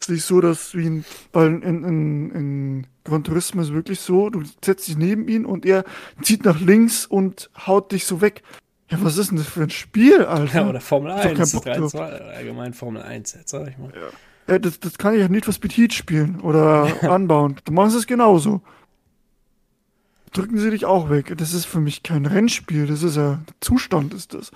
[0.01, 4.29] Ist nicht so, dass wie ein, weil in, in, in Gran Turismo ist wirklich so,
[4.29, 5.83] du setzt dich neben ihn und er
[6.21, 8.41] zieht nach links und haut dich so weg.
[8.89, 10.53] Ja, was ist denn das für ein Spiel, Alter?
[10.61, 13.93] Ja, oder Formel 1, 3, 2, allgemein Formel 1, jetzt sag ich mal.
[14.47, 14.59] Ja.
[14.59, 17.55] das, das kann ich ja nicht was Petit spielen oder anbauen.
[17.63, 18.61] Du machst es genauso
[20.33, 21.33] drücken sie dich auch weg.
[21.37, 24.51] Das ist für mich kein Rennspiel, das ist ja Zustand, ist das.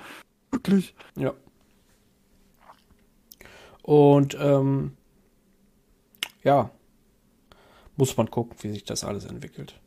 [0.51, 0.95] Wirklich.
[1.15, 1.33] Ja.
[3.81, 4.93] Und ähm,
[6.45, 6.69] ja,
[7.97, 9.79] muss man gucken, wie sich das alles entwickelt.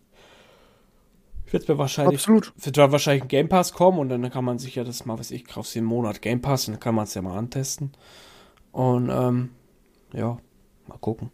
[1.51, 2.53] Wird mir wahrscheinlich, Absolut.
[2.57, 5.18] wird da wahrscheinlich ein Game Pass kommen und dann kann man sich ja das mal,
[5.18, 7.92] was ich, kaufst den Monat Game Pass und dann kann man es ja mal antesten.
[8.73, 9.51] Und ähm,
[10.12, 10.37] ja,
[10.87, 11.31] mal gucken.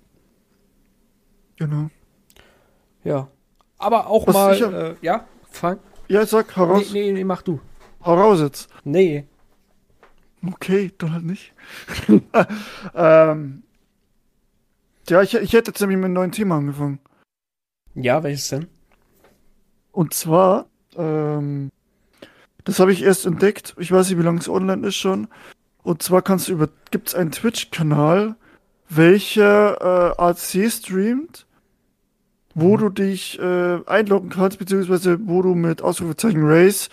[1.57, 1.91] Genau.
[3.03, 3.29] Ja,
[3.79, 5.79] aber auch Was mal, äh, ja, fang.
[6.07, 6.93] Ja, sag, heraus.
[6.93, 7.61] Nee, nee, nee, mach du.
[8.05, 8.69] Hau raus jetzt.
[8.85, 9.27] Nee.
[10.47, 11.55] Okay, dann halt nicht.
[12.95, 13.64] ähm,
[15.11, 16.99] ja, ich, ich hätte jetzt nämlich mit einem neuen Thema angefangen.
[17.95, 18.67] Ja, welches denn?
[19.93, 21.71] Und zwar, ähm,
[22.65, 23.75] das habe ich erst entdeckt.
[23.79, 25.29] Ich weiß nicht, wie lange es online ist schon.
[25.83, 28.37] Und zwar kannst du über, gibt es einen Twitch-Kanal,
[28.89, 31.47] welcher äh, AC streamt
[32.55, 32.81] wo mhm.
[32.81, 36.89] du dich äh, einloggen kannst, beziehungsweise wo du mit Ausrufezeichen Race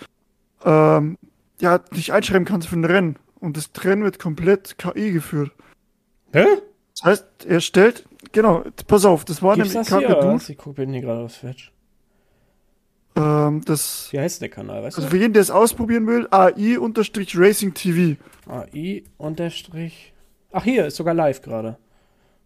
[0.64, 1.18] ähm,
[1.60, 3.16] ja, dich einschreiben kannst für ein Rennen.
[3.40, 5.52] und das Rennen wird komplett KI geführt.
[6.32, 6.44] Hä?
[7.02, 10.08] Das heißt, er stellt, genau, pass auf, das war Gibt's nämlich hier?
[10.22, 10.48] was?
[10.48, 11.72] Ich gucke mir gerade auf Twitch.
[13.16, 15.10] Ähm, das, Wie heißt der Kanal, weißt also du?
[15.10, 18.16] für jeden, der es ausprobieren will, AI-Racing TV.
[18.48, 20.12] AI unterstrich.
[20.52, 21.76] Ach, hier, ist sogar live gerade.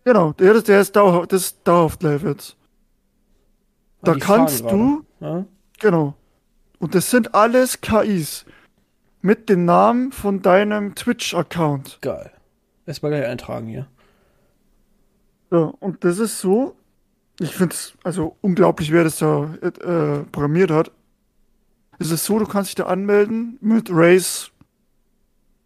[0.04, 2.56] Genau, der, ist- der ist dauerhaft, das ist dauerhaft live jetzt.
[4.00, 5.44] Ah, Da fahren kannst du, Ja?
[5.78, 6.14] genau.
[6.78, 8.44] Und das sind alles KIs.
[9.22, 11.98] Mit dem Namen von deinem Twitch-Account.
[12.02, 12.30] Geil.
[12.86, 13.88] Erstmal gleich eintragen hier.
[15.50, 16.76] Ja, und das ist so,
[17.40, 20.90] ich finde es also unglaublich, wer das da äh, programmiert hat.
[21.98, 24.50] Es ist so, du kannst dich da anmelden mit Race.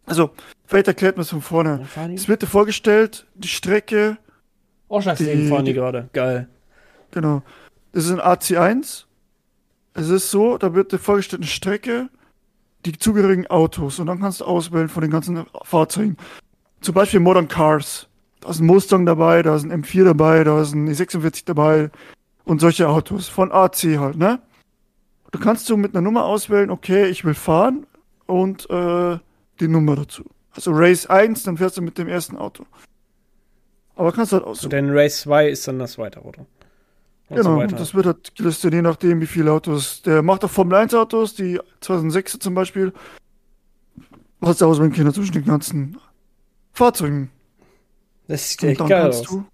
[0.05, 0.31] Also,
[0.65, 1.87] vielleicht erklärt man es von vorne.
[2.13, 4.17] Es wird dir vorgestellt, die Strecke,
[4.87, 6.09] Ausschlagsleben die- fahren die die- gerade.
[6.13, 6.47] Geil.
[7.11, 7.41] genau.
[7.93, 9.05] Das ist ein AC1.
[9.93, 12.09] Es ist so, da wird dir vorgestellt eine Strecke,
[12.85, 13.99] die zugehörigen Autos.
[13.99, 16.15] Und dann kannst du auswählen von den ganzen Fahrzeugen.
[16.79, 18.07] Zum Beispiel Modern Cars.
[18.41, 21.89] Da ist ein Mustang dabei, da ist ein M4 dabei, da ist ein E46 dabei.
[22.43, 23.27] Und solche Autos.
[23.29, 24.41] Von AC halt, ne?
[25.31, 27.85] Du kannst so mit einer Nummer auswählen, okay, ich will fahren
[28.25, 29.17] und äh,
[29.59, 30.25] die Nummer dazu.
[30.53, 32.65] Also Race 1, dann fährst du mit dem ersten Auto.
[33.95, 34.71] Aber kannst halt Und aussuchen.
[34.71, 36.45] dann Race 2 ist dann das zweite Auto.
[37.29, 40.01] Und Genau, so das wird halt gelistet, je nachdem, wie viele Autos.
[40.01, 42.91] Der macht auch Formel 1 Autos, die 2006 zum Beispiel.
[44.41, 45.97] Was du auswählen Kinder zwischen den ganzen
[46.73, 47.29] Fahrzeugen.
[48.31, 49.21] Das sieht Und echt geil aus.
[49.23, 49.45] du.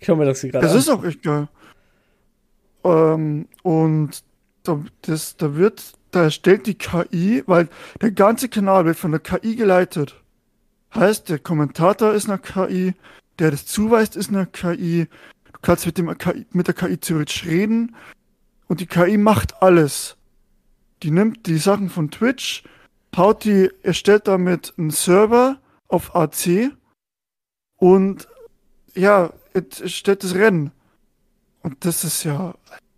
[0.00, 0.78] Ich kann mir das hier gerade Das an.
[0.78, 1.48] ist auch echt geil.
[2.84, 4.22] Ähm, und
[4.62, 7.68] da, das, da wird, da erstellt die KI, weil
[8.00, 10.20] der ganze Kanal wird von der KI geleitet.
[10.94, 12.94] Heißt, der Kommentator ist eine KI,
[13.38, 15.06] der das zuweist, ist eine KI.
[15.52, 17.96] Du kannst mit, dem KI, mit der KI theoretisch reden
[18.68, 20.16] und die KI macht alles.
[21.02, 22.62] Die nimmt die Sachen von Twitch,
[23.16, 25.58] haut die, erstellt damit einen Server
[25.88, 26.70] auf AC
[27.84, 28.28] und
[28.94, 30.70] ja, es es stellt das Rennen.
[31.60, 32.54] Und das ist ja,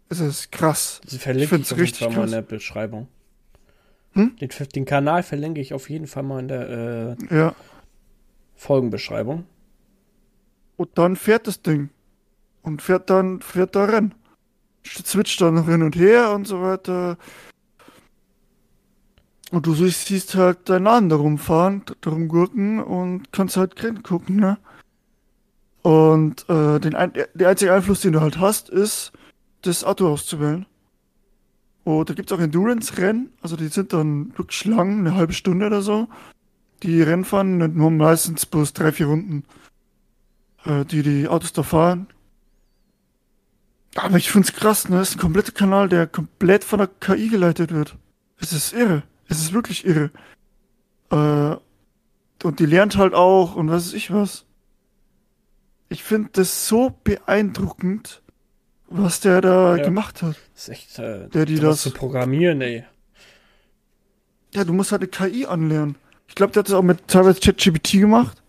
[0.09, 1.01] das ist krass.
[1.05, 3.09] Sie verlinke ich, find's auf jeden richtig Fall mal in der Beschreibung.
[4.13, 4.37] Hm?
[4.37, 7.57] Den, den Kanal verlinke ich auf jeden Fall mal in der äh, Ja.
[8.55, 9.45] Folgenbeschreibung.
[10.77, 11.91] Und dann fährt das Ding.
[12.63, 14.15] Und fährt dann, fährt da Rennen.
[14.85, 17.19] Switcht dann noch hin und her und so weiter.
[19.53, 24.37] Und du siehst, halt deinen Laden da rumfahren, da rumgurken und kannst halt Rennen gucken,
[24.37, 24.59] ne?
[25.83, 29.13] Und äh, den ein, der einzige Einfluss, den du halt hast, ist,
[29.63, 30.67] das Auto auszuwählen.
[31.85, 35.83] Und da gibt's auch Endurance-Rennen, also die sind dann wirklich lang, eine halbe Stunde oder
[35.83, 36.09] so.
[36.83, 39.45] Die Rennen fahren nur meistens bloß drei, vier Runden
[40.67, 42.09] äh, die die Autos da fahren.
[43.95, 44.99] Aber ich find's krass, ne?
[44.99, 47.97] Das ist ein kompletter Kanal, der komplett von der KI geleitet wird.
[48.39, 49.03] Es ist irre.
[49.29, 50.11] Es ist wirklich irre.
[51.11, 51.57] Äh,
[52.45, 54.45] und die lernt halt auch und was weiß ich was.
[55.89, 58.23] Ich finde das so beeindruckend,
[58.89, 59.85] was der da Ja.
[59.85, 60.37] gemacht hat.
[60.55, 62.85] Das ist echt, äh, Der, die das- zu programmieren, ey.
[64.55, 65.97] Ja, du musst halt eine KI anlernen.
[66.29, 68.43] Ich glaube, der hat das auch mit teilweise ChatGPT gemacht.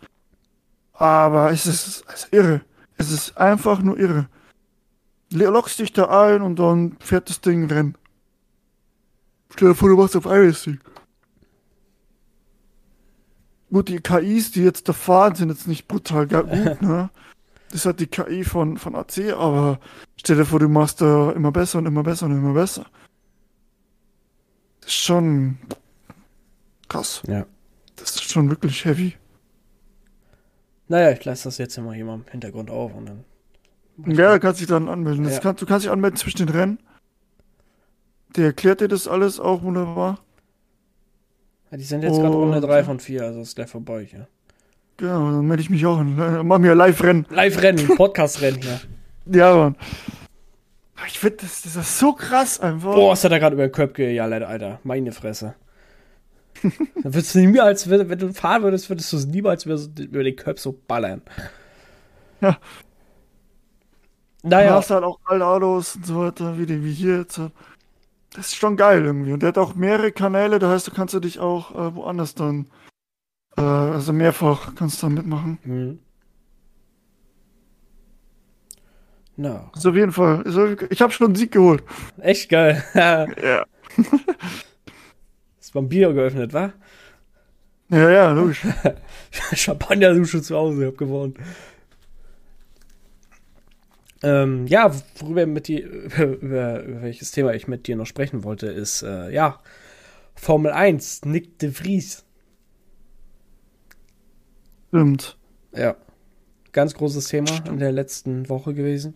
[0.94, 2.62] Aber es ist, es ist irre.
[2.98, 4.28] Es ist einfach nur irre.
[5.32, 7.96] Lockst dich da ein und dann fährt das Ding rennen.
[9.54, 10.80] Stell dir vor, du machst auf iRacing.
[13.70, 16.46] Gut, die KIs, die jetzt da fahren, sind jetzt nicht brutal gut,
[16.82, 17.10] ne?
[17.70, 19.80] Das ist halt die KI von, von AC, aber
[20.16, 22.86] stell dir vor, du machst da immer besser und immer besser und immer besser.
[24.80, 25.58] Das ist schon
[26.88, 27.24] krass.
[27.28, 27.46] Ja.
[27.98, 29.16] Das ist schon wirklich heavy.
[30.88, 33.26] Naja, ich lasse das jetzt immer hier mal im Hintergrund auf und dann.
[34.06, 35.28] Ja, da kannst du dich dann anmelden.
[35.28, 35.40] Ja.
[35.40, 36.80] kann, du kannst dich anmelden zwischen den Rennen.
[38.38, 40.20] Der erklärt dir das alles auch wunderbar.
[41.72, 44.28] Ja, die sind jetzt gerade Runde Und- 3 von 4, also ist gleich vorbei hier.
[44.98, 46.16] Genau, dann melde ich mich auch an.
[46.18, 47.26] Dann Machen wir Live-Rennen.
[47.30, 48.80] Live-Rennen, Podcast-Rennen hier.
[49.26, 49.76] Ja, Mann.
[51.08, 52.96] Ich finde, das, das ist so krass einfach.
[52.96, 54.80] Boah, ist er da gerade über den Kopf gejallert, Alter.
[54.84, 55.54] Meine Fresse.
[56.64, 56.72] Dann
[57.04, 59.78] würdest du niemals, wenn, wenn du fahren würdest, würdest du es niemals über,
[60.24, 61.22] den Kopf so ballern.
[62.42, 62.58] Ja.
[64.42, 67.40] Du Naja, hast halt auch alle Autos und so weiter, wie, die, wie hier jetzt.
[68.38, 69.34] Das ist schon geil irgendwie.
[69.34, 72.36] Und der hat auch mehrere Kanäle, da heißt, du kannst du dich auch äh, woanders
[72.36, 72.68] dann,
[73.58, 75.58] äh, also mehrfach kannst du dann mitmachen.
[75.64, 76.00] hm.
[79.40, 80.44] Na, Also auf jeden Fall.
[80.90, 81.84] Ich habe schon einen Sieg geholt.
[82.20, 82.84] echt geil.
[82.94, 83.66] Ja.
[85.60, 86.74] Ist beim Bier geöffnet, wa?
[87.90, 88.62] Ja, ja, logisch.
[89.54, 91.34] Champagner-Dusche zu Hause, hab gewonnen.
[94.24, 98.68] Ähm, ja, worüber mit dir, über, über, welches Thema ich mit dir noch sprechen wollte,
[98.68, 99.60] ist, äh, ja,
[100.36, 102.26] Formel 1, Nick de Vries.
[104.90, 105.38] Stimmt.
[105.74, 105.96] Ja.
[106.72, 107.70] Ganz großes Thema Stimmt.
[107.70, 109.16] in der letzten Woche gewesen.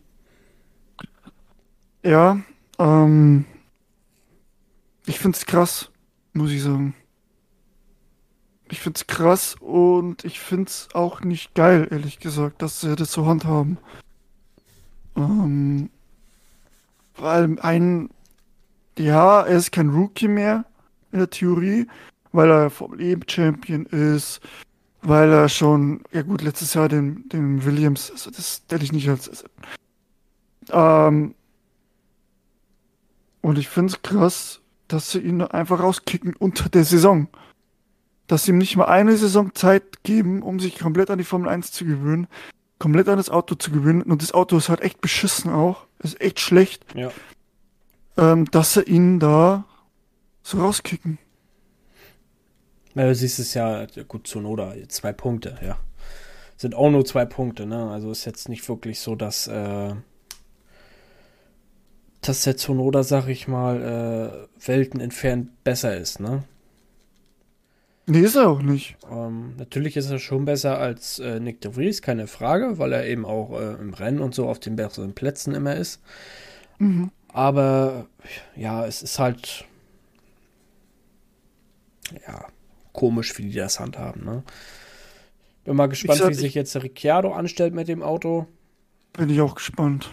[2.04, 2.42] Ja,
[2.80, 3.46] ähm,
[5.06, 5.92] ich find's krass,
[6.34, 6.96] muss ich sagen.
[8.70, 13.26] Ich find's krass und ich find's auch nicht geil, ehrlich gesagt, dass sie das so
[13.26, 13.78] handhaben.
[15.15, 15.89] Ähm,
[17.17, 18.10] allem ein,
[18.97, 20.65] ja, er ist kein Rookie mehr
[21.12, 21.88] in der Theorie,
[22.32, 24.41] weil er vom Leben Champion ist,
[25.02, 29.10] weil er schon, ja gut, letztes Jahr den, den Williams, also das stelle ich nicht
[29.10, 29.43] als,
[30.71, 31.36] ähm,
[33.41, 37.28] und ich finde es krass, dass sie ihn einfach rauskicken unter der Saison.
[38.28, 41.50] Dass sie ihm nicht mal eine Saison Zeit geben, um sich komplett an die Formel
[41.50, 42.28] 1 zu gewöhnen,
[42.82, 44.02] komplett an das Auto zu gewöhnen.
[44.02, 45.86] Und das Auto ist halt echt beschissen auch.
[46.00, 46.84] Ist echt schlecht.
[46.96, 47.12] Ja.
[48.17, 49.65] Ähm, dass sie ihn da
[50.41, 51.20] so rauskicken.
[52.96, 55.78] Ja, du siehst es ja, gut, Sonoda, zwei Punkte, ja.
[56.58, 57.91] Sind auch nur zwei Punkte, ne?
[57.91, 59.94] Also ist jetzt nicht wirklich so, dass, äh,
[62.22, 66.44] dass der Sonoda, sag ich mal, äh, Welten entfernt besser ist, ne?
[68.08, 68.98] Nee, ist er auch nicht.
[69.10, 73.06] Ähm, natürlich ist er schon besser als äh, Nick de Vries, keine Frage, weil er
[73.06, 76.02] eben auch äh, im Rennen und so auf den besseren Plätzen immer ist.
[76.80, 77.12] Mhm.
[77.30, 78.08] Aber
[78.56, 79.66] ja, es ist halt
[82.28, 82.46] ja
[82.92, 84.26] komisch, wie die das handhaben.
[84.26, 84.44] Ne?
[85.64, 88.48] Bin mal gespannt, sag, wie sich jetzt der Ricciardo anstellt mit dem Auto.
[89.14, 90.12] Bin ich auch gespannt.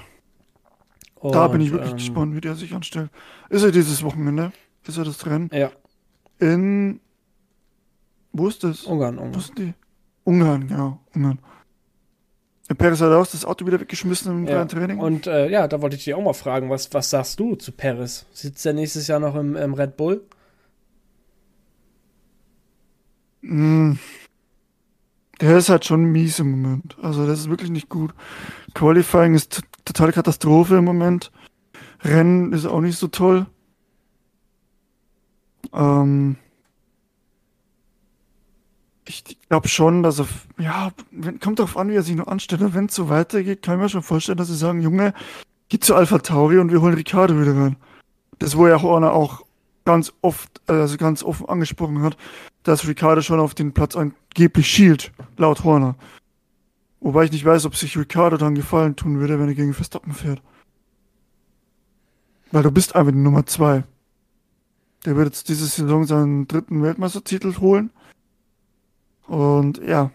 [1.16, 3.11] Und, da bin ich wirklich ähm, gespannt, wie der sich anstellt.
[3.51, 4.53] Ist er dieses Wochenende?
[4.87, 5.51] Ist er das Rennen?
[5.53, 5.72] Ja.
[6.38, 7.01] In.
[8.33, 8.85] Wo ist das?
[8.85, 9.35] Ungarn, Ungarn.
[9.35, 9.75] Wo sind die?
[10.25, 11.38] Ungarn, genau, Ungarn.
[12.69, 14.64] Der Perez hat auch das Auto wieder weggeschmissen im ja.
[14.67, 14.99] Training.
[14.99, 17.73] Und äh, ja, da wollte ich dich auch mal fragen, was, was sagst du zu
[17.73, 18.27] Perez?
[18.33, 20.23] Sitzt er nächstes Jahr noch im, im Red Bull?
[23.41, 23.93] Mm.
[25.41, 26.97] Der ist halt schon mies im Moment.
[27.01, 28.12] Also das ist wirklich nicht gut.
[28.75, 31.31] Qualifying ist totale Katastrophe im Moment.
[32.03, 33.47] Rennen ist auch nicht so toll.
[35.73, 36.37] Ähm
[39.09, 40.27] ich glaube schon, dass er,
[40.59, 40.92] ja,
[41.40, 42.75] kommt darauf an, wie er sich noch anstellt.
[42.75, 45.14] Wenn es so weitergeht, kann ich mir schon vorstellen, dass sie sagen, Junge,
[45.68, 47.77] geh zu Alpha Tauri und wir holen Ricardo wieder rein.
[48.38, 49.44] Das, wo ja Horner auch
[49.85, 52.16] ganz oft, also ganz offen angesprochen hat,
[52.62, 55.97] dass Ricardo schon auf den Platz angeblich schielt, laut Horner.
[57.01, 60.12] Wobei ich nicht weiß, ob sich Ricardo dann gefallen tun würde, wenn er gegen Verstappen
[60.12, 60.42] fährt.
[62.53, 63.85] Weil du bist einfach die Nummer zwei.
[65.05, 67.90] Der wird jetzt diese Saison seinen dritten Weltmeistertitel holen.
[69.29, 70.11] Und ja.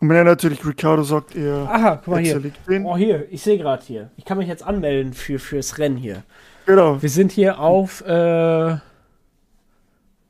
[0.00, 1.68] Und wenn er natürlich Ricardo sagt, er.
[1.70, 2.42] Aha, guck mal hier.
[2.84, 4.10] Oh, hier, ich sehe gerade hier.
[4.16, 6.24] Ich kann mich jetzt anmelden für, fürs Rennen hier.
[6.66, 7.00] Genau.
[7.00, 8.00] Wir sind hier auf.
[8.00, 8.78] Äh,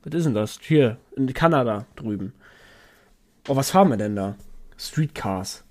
[0.05, 0.59] was ist denn das?
[0.61, 2.35] Hier, in Kanada drüben.
[3.49, 4.35] Oh, was fahren wir denn da?
[4.77, 5.65] Streetcars.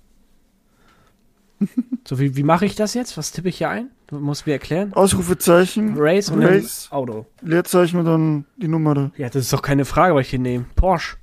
[2.06, 3.16] So, wie, wie mache ich das jetzt?
[3.16, 3.90] Was tippe ich hier ein?
[4.06, 4.92] Du musst mir erklären.
[4.92, 5.94] Ausrufezeichen.
[5.96, 7.26] Race und Race, Auto.
[7.40, 9.10] Leerzeichen und dann die Nummer da.
[9.16, 10.66] Ja, das ist doch keine Frage, was ich hier nehme.
[10.76, 11.16] Porsche.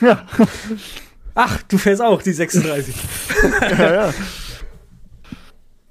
[0.00, 0.26] Ja.
[1.34, 2.94] Ach, du fährst auch die 36.
[3.78, 4.14] ja, ja.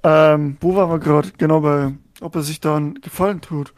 [0.04, 1.30] Ähm, wo waren wir gerade?
[1.38, 3.72] Genau bei, ob er sich da einen Gefallen tut.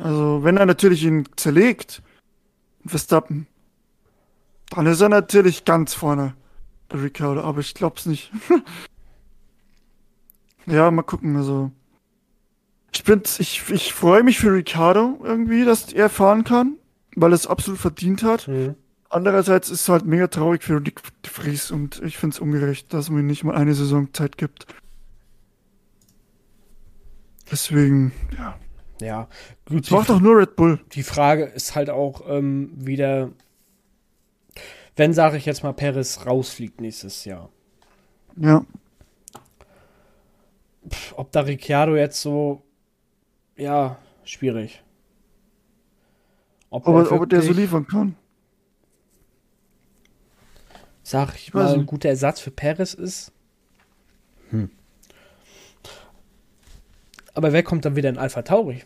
[0.00, 2.02] Also, wenn er natürlich ihn zerlegt,
[2.86, 3.46] Verstappen,
[4.70, 6.34] dann ist er natürlich ganz vorne,
[6.90, 8.30] der Ricardo, aber ich glaub's nicht.
[10.66, 11.70] ja, mal gucken, also.
[12.92, 16.76] Ich bin, ich, ich freue mich für Ricardo irgendwie, dass er fahren kann,
[17.16, 18.46] weil er es absolut verdient hat.
[18.46, 18.76] Mhm.
[19.08, 23.10] Andererseits ist es halt mega traurig für Dick Fries und ich finde es ungerecht, dass
[23.10, 24.66] man ihm nicht mal eine Saison Zeit gibt.
[27.50, 28.58] Deswegen, ja.
[29.00, 29.28] Ja,
[29.66, 29.88] gut.
[29.88, 30.80] Braucht doch nur Red Bull.
[30.92, 33.30] Die Frage ist halt auch ähm, wieder,
[34.96, 37.50] wenn, sage ich jetzt mal, Perez rausfliegt nächstes Jahr.
[38.36, 38.64] Ja.
[40.88, 42.62] Pff, ob da Ricciardo jetzt so,
[43.56, 44.82] ja, schwierig.
[46.70, 48.16] Ob, Aber, ob der so liefern kann.
[51.02, 53.30] Sag ich mal, ein guter Ersatz für Perez ist.
[54.50, 54.70] Hm.
[57.34, 58.82] Aber wer kommt dann wieder in Alpha Tauri?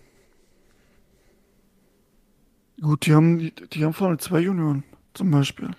[2.80, 5.70] Gut, die haben, die, die haben vorne zwei Junioren zum Beispiel.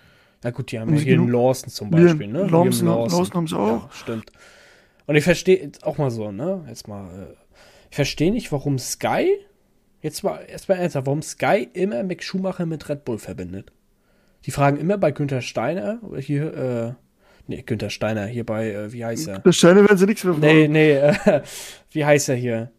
[0.42, 2.46] Na gut, die haben ja hier einen Lawson zum Beispiel, ne?
[2.46, 3.18] Lawson, Lawson.
[3.18, 3.82] Lawson haben sie auch.
[3.84, 4.32] Ja, stimmt.
[5.06, 6.64] Und ich verstehe auch mal so, ne?
[6.68, 7.34] Jetzt mal, äh,
[7.90, 9.28] ich verstehe nicht, warum Sky,
[10.00, 13.72] jetzt mal erstmal ernsthaft, warum Sky immer Mick Schumacher mit Red Bull verbindet.
[14.46, 16.92] Die fragen immer bei Günther Steiner, hier, äh,
[17.50, 19.34] Nee, Günther Steiner hier bei, äh, wie heißt er?
[19.34, 20.46] Günther Steiner werden sie nichts mehr fragen.
[20.46, 21.42] Nee, nee, äh,
[21.90, 22.70] wie heißt er hier?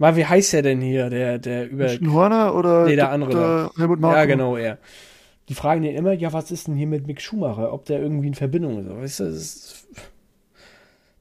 [0.00, 1.88] Mal, wie heißt der denn hier, der, der über.
[2.10, 3.72] Horner oder Nee, der andere Dr.
[3.76, 4.16] Helmut Marko?
[4.16, 4.78] Ja, genau, er.
[5.50, 7.70] Die fragen den immer, ja, was ist denn hier mit Mick Schumacher?
[7.70, 8.88] Ob der irgendwie in Verbindung ist.
[8.88, 9.86] Weißt du, ist,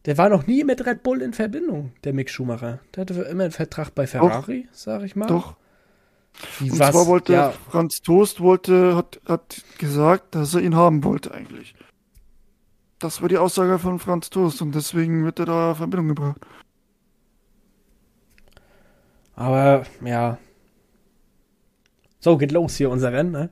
[0.06, 2.80] der war noch nie mit Red Bull in Verbindung, der Mick Schumacher.
[2.96, 5.28] Der hatte immer einen Vertrag bei Ferrari, sag ich mal.
[5.28, 5.56] Doch.
[6.60, 6.92] Wie, Und was?
[6.92, 11.76] zwar wollte ja, Franz Toast wollte, hat, hat gesagt, dass er ihn haben wollte eigentlich.
[13.00, 16.40] Das war die Aussage von Franz Toast und deswegen wird er da in Verbindung gebracht.
[19.40, 20.38] Aber ja.
[22.20, 23.50] So, geht los hier unser Rennen, ne?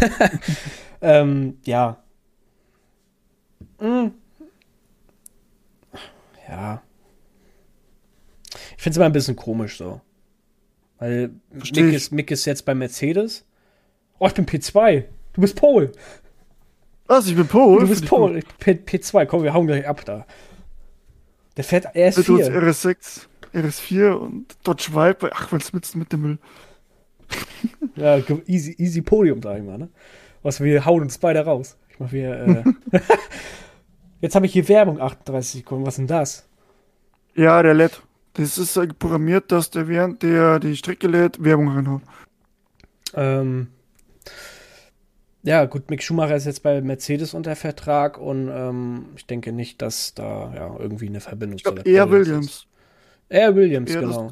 [1.00, 2.02] ähm, ja.
[3.78, 4.12] Hm.
[6.48, 6.82] Ja.
[8.76, 10.00] Ich finde es immer ein bisschen komisch so.
[10.98, 13.46] Weil Mick ist, Mick ist jetzt bei Mercedes.
[14.18, 15.04] Oh, ich bin P2.
[15.34, 15.92] Du bist Pol.
[17.06, 17.80] Was, ich bin Pol?
[17.80, 18.42] Du bist Pol.
[18.58, 19.26] P, P2.
[19.26, 20.26] Komm, wir hauen gleich ab da.
[21.56, 22.50] Der fährt Mit uns RS4.
[22.50, 23.26] RS6,
[23.58, 25.30] RS4 und Dodge Viper.
[25.32, 26.38] Ach, was willst du mit dem Müll?
[27.96, 29.88] Ja, easy, easy Podium, sag ich mal, ne?
[30.42, 31.76] Was wir hauen uns beide raus.
[31.90, 33.00] Ich mach hier, äh
[34.20, 35.84] Jetzt habe ich hier Werbung, 38 Sekunden.
[35.84, 36.48] Was ist denn das?
[37.34, 38.02] Ja, der lädt.
[38.34, 42.02] Das ist äh, programmiert, dass der während der die Strecke lädt, Werbung reinhaut.
[43.14, 43.68] Ähm,
[45.42, 49.82] ja, gut, Mick Schumacher ist jetzt bei Mercedes unter Vertrag und ähm, ich denke nicht,
[49.82, 52.67] dass da ja irgendwie eine Verbindung Ich Red eher Bull ist.
[53.30, 53.46] Williams.
[53.46, 54.30] Eher Williams, das- genau.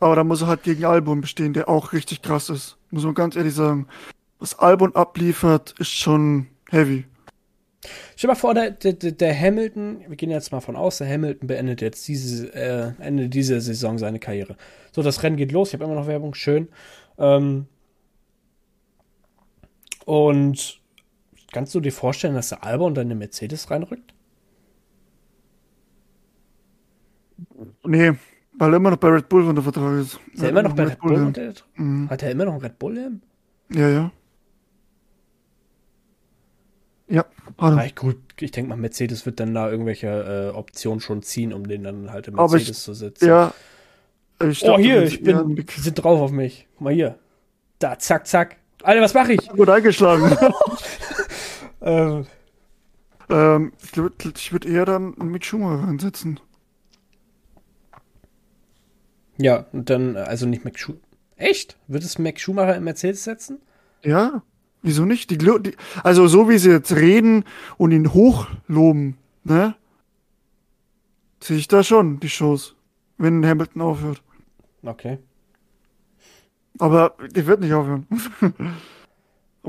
[0.00, 2.76] Aber da muss er halt gegen Albon bestehen, der auch richtig krass ist.
[2.90, 3.88] Muss man ganz ehrlich sagen.
[4.38, 7.04] Was Albon abliefert, ist schon heavy.
[8.16, 11.08] Stell dir mal vor, der, der, der Hamilton, wir gehen jetzt mal von aus, der
[11.12, 14.56] Hamilton beendet jetzt diese, äh, Ende dieser Saison seine Karriere.
[14.92, 16.68] So, das Rennen geht los, ich habe immer noch Werbung, schön.
[17.18, 17.66] Ähm,
[20.04, 20.80] und
[21.52, 24.14] kannst du dir vorstellen, dass der Albon dann in eine Mercedes reinrückt?
[27.88, 28.12] Nee,
[28.58, 30.18] weil er immer noch bei Red Bull unter Vertrag ist.
[30.32, 31.14] Ist er immer noch bei Red Bull?
[31.16, 31.26] ja.
[31.26, 32.10] unter- Mhm.
[32.10, 33.20] Hat er immer noch einen Red Bull-Helm?
[33.70, 34.10] Ja, ja.
[37.08, 37.24] Ja,
[37.56, 37.84] er.
[37.84, 41.66] Ja, gut, ich denke mal, Mercedes wird dann da irgendwelche äh, Optionen schon ziehen, um
[41.66, 43.26] den dann halt im Aber ich- Mercedes zu sitzen.
[43.26, 43.52] Ja.
[44.46, 46.68] Ich oh, dachte, hier, das ich bin, die sind drauf auf mich.
[46.74, 47.18] Guck mal hier.
[47.78, 48.56] Da, zack, zack.
[48.82, 49.48] Alter, was mache ich?
[49.48, 50.36] Gut eingeschlagen.
[51.80, 52.26] Ähm,
[53.30, 54.16] ähm, ich würde
[54.50, 56.40] würd eher dann Mick Schumacher reinsetzen.
[59.38, 61.02] Ja, und dann, also nicht Mac Schumacher.
[61.36, 61.76] Echt?
[61.86, 63.60] Wird es Mac Schumacher im Mercedes setzen?
[64.04, 64.42] Ja,
[64.82, 65.30] wieso nicht?
[65.30, 67.44] Die, die, also so wie sie jetzt reden
[67.76, 69.74] und ihn hochloben, ne?
[71.40, 72.74] Sehe ich da schon die Shows,
[73.16, 74.22] wenn Hamilton aufhört.
[74.82, 75.18] Okay.
[76.78, 78.06] Aber der wird nicht aufhören.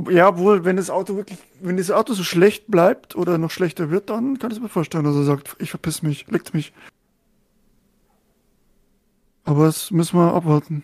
[0.09, 3.89] Ja, obwohl, wenn das Auto wirklich, wenn das Auto so schlecht bleibt oder noch schlechter
[3.89, 6.71] wird, dann kann ich es mir vorstellen, dass er sagt, ich verpiss mich, leckt mich.
[9.49, 10.83] Aber das müssen wir abwarten.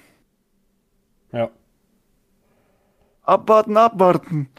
[1.31, 1.51] Ja.
[3.21, 4.49] Abwarten, abwarten.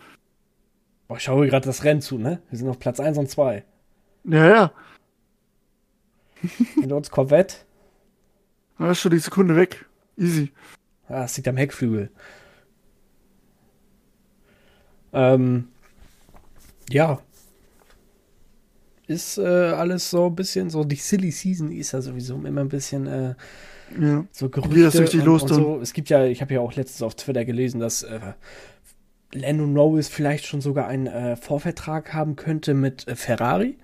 [1.09, 2.41] Boah, ich schaue gerade das Rennen zu, ne?
[2.49, 3.65] Wir sind auf Platz 1 und 2.
[4.23, 4.73] Ja, ja.
[6.75, 7.57] Hinter uns Corvette.
[8.79, 9.87] Da ist schon die Sekunde weg.
[10.17, 10.53] Easy.
[11.09, 12.13] Ah, das liegt am Heckflügel.
[15.15, 15.67] Ähm,
[16.91, 17.21] ja.
[19.09, 22.69] Ist äh, alles so ein bisschen so, die Silly Season ist ja sowieso immer ein
[22.69, 23.35] bisschen äh,
[24.01, 24.25] Ja.
[24.33, 25.81] so geht das Gerüchte richtig und, los und so.
[25.81, 28.19] Es gibt ja, ich habe ja auch letztens auf Twitter gelesen, dass äh,
[29.33, 33.77] Lando Norris vielleicht schon sogar einen äh, Vorvertrag haben könnte mit äh, Ferrari.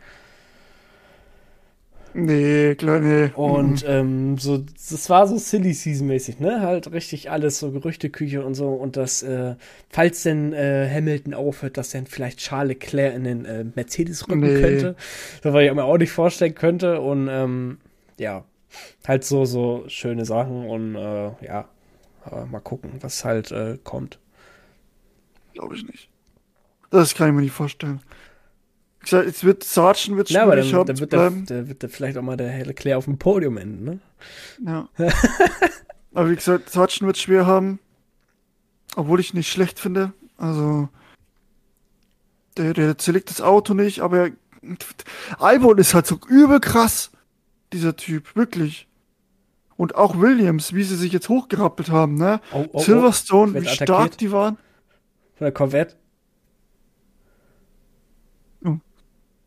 [2.15, 3.31] Nee, klar, nee.
[3.35, 6.61] Und ähm, so, das war so Silly Season-mäßig, ne?
[6.61, 8.69] Halt richtig alles, so Gerüchteküche und so.
[8.69, 9.55] Und dass, äh,
[9.89, 14.41] falls denn äh, Hamilton aufhört, dass dann vielleicht Charles Leclerc in den äh, Mercedes rücken
[14.41, 14.61] Nee.
[14.61, 14.97] könnte.
[15.43, 17.01] So, was ich mir auch nicht vorstellen könnte.
[17.01, 17.79] Und ähm,
[18.19, 18.45] ja,
[19.07, 21.69] halt so, so schöne Sachen und äh, ja,
[22.25, 24.19] aber mal gucken, was halt äh, kommt.
[25.55, 26.09] Glaube ich nicht.
[26.91, 28.01] Das kann ich mir nicht vorstellen.
[29.05, 31.31] Ich sag, jetzt wird Sargent wird Ja, aber schwierig dann, haben dann zu wird, der,
[31.31, 33.99] der, wird der vielleicht auch mal der Leclerc auf dem Podium enden, ne?
[34.65, 34.89] Ja.
[36.15, 37.81] aber wie gesagt, Sargent wird schwer haben.
[38.95, 40.13] Obwohl ich nicht schlecht finde.
[40.37, 40.89] Also,
[42.57, 44.31] der, der zerlegt das Auto nicht, aber er,
[45.39, 47.11] Albon ist halt so übel krass.
[47.73, 48.89] Dieser Typ, wirklich.
[49.77, 52.41] Und auch Williams, wie sie sich jetzt hochgerappelt haben, ne?
[52.53, 54.21] Oh, oh, oh, Silverstone, wie stark attackiert.
[54.21, 54.57] die waren.
[55.35, 55.97] von der Corvette.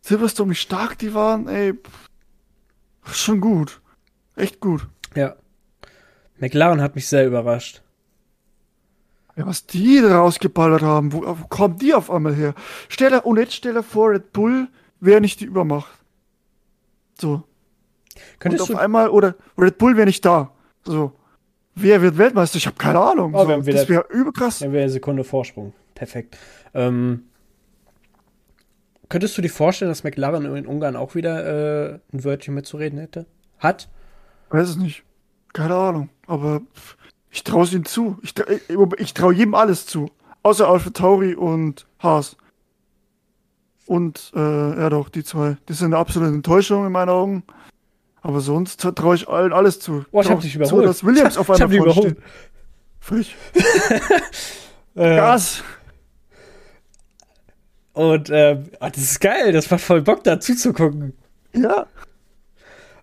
[0.05, 1.73] Silverstone, wie stark die waren, ey.
[3.11, 3.81] Schon gut.
[4.35, 4.87] Echt gut.
[5.15, 5.35] Ja.
[6.37, 7.81] McLaren hat mich sehr überrascht.
[9.35, 12.53] Ja, was die da rausgeballert haben, wo, wo kommen die auf einmal her?
[12.87, 14.67] Stell dir, und jetzt stell dir vor, Red Bull
[14.99, 15.97] wäre nicht die Übermacht.
[17.19, 17.43] So.
[18.39, 20.51] Könntest und auf einmal, oder Red Bull wäre nicht da.
[20.83, 21.11] So.
[21.75, 22.57] Wer wird Weltmeister?
[22.57, 23.33] Ich habe keine Ahnung.
[23.35, 24.59] Oh, so, das wäre überkrass.
[24.59, 25.73] Dann wäre eine Sekunde Vorsprung.
[25.93, 26.37] Perfekt.
[26.73, 27.25] Ähm,
[29.09, 33.25] könntest du dir vorstellen, dass McLaren in Ungarn auch wieder äh, ein Wörtchen mitzureden hätte?
[33.59, 33.89] Hat?
[34.49, 35.03] Weiß es nicht.
[35.51, 36.09] Keine Ahnung.
[36.27, 36.61] Aber
[37.29, 38.17] ich traue es ihm zu.
[38.21, 40.09] Ich, ich, ich traue jedem alles zu.
[40.43, 42.37] Außer Alpha Tauri und Haas.
[43.85, 45.57] Und, äh, ja doch, die zwei.
[45.65, 47.43] Das sind eine absolute Enttäuschung in meinen Augen.
[48.25, 50.03] Aber sonst traue ich allen alles zu.
[50.09, 50.81] Boah, ich hab dich überholt.
[50.81, 52.17] Zu, dass Williams auf einmal ich hab dich überholt.
[52.99, 53.35] Frisch.
[54.97, 55.61] Äh, Gas.
[57.91, 59.51] Und, äh, oh, das ist geil.
[59.51, 61.11] Das macht voll Bock, da zuzugucken.
[61.53, 61.87] Ja.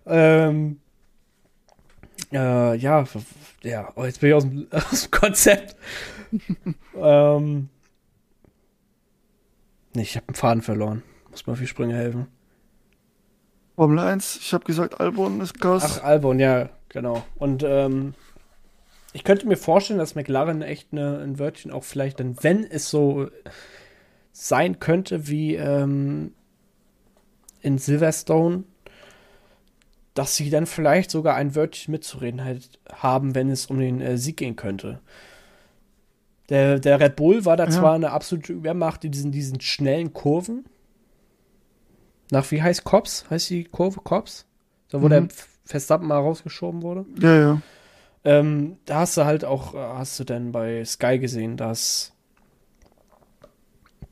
[0.07, 0.79] Ähm,
[2.31, 3.05] äh, ja,
[3.61, 5.75] ja, oh, jetzt bin ich aus dem, aus dem Konzept.
[6.95, 7.69] ähm,
[9.93, 11.03] nee, ich habe einen Faden verloren.
[11.29, 12.25] Muss mal für Sprünge helfen.
[13.75, 15.99] Formel 1, ich habe gesagt, Albon ist krass.
[15.99, 17.23] Ach, Albon, ja, genau.
[17.35, 18.13] Und ähm,
[19.13, 22.89] ich könnte mir vorstellen, dass McLaren echt eine, ein Wörtchen auch vielleicht dann, wenn es
[22.89, 23.29] so
[24.31, 26.33] sein könnte wie ähm,
[27.61, 28.63] in Silverstone,
[30.13, 34.17] dass sie dann vielleicht sogar ein Wörtchen mitzureden halt haben, wenn es um den äh,
[34.17, 34.99] Sieg gehen könnte.
[36.49, 37.71] Der, der Red Bull war da ja.
[37.71, 40.65] zwar eine absolute Übermacht in diesen, diesen schnellen Kurven.
[42.33, 43.25] Nach wie heißt Cops?
[43.29, 44.47] Heißt die Kurve Cops?
[44.89, 45.09] Da wo mhm.
[45.11, 45.27] der
[45.65, 47.05] Verstappen mal rausgeschoben wurde.
[47.19, 47.61] Ja, ja.
[48.23, 52.11] Ähm, da hast du halt auch, äh, hast du denn bei Sky gesehen, dass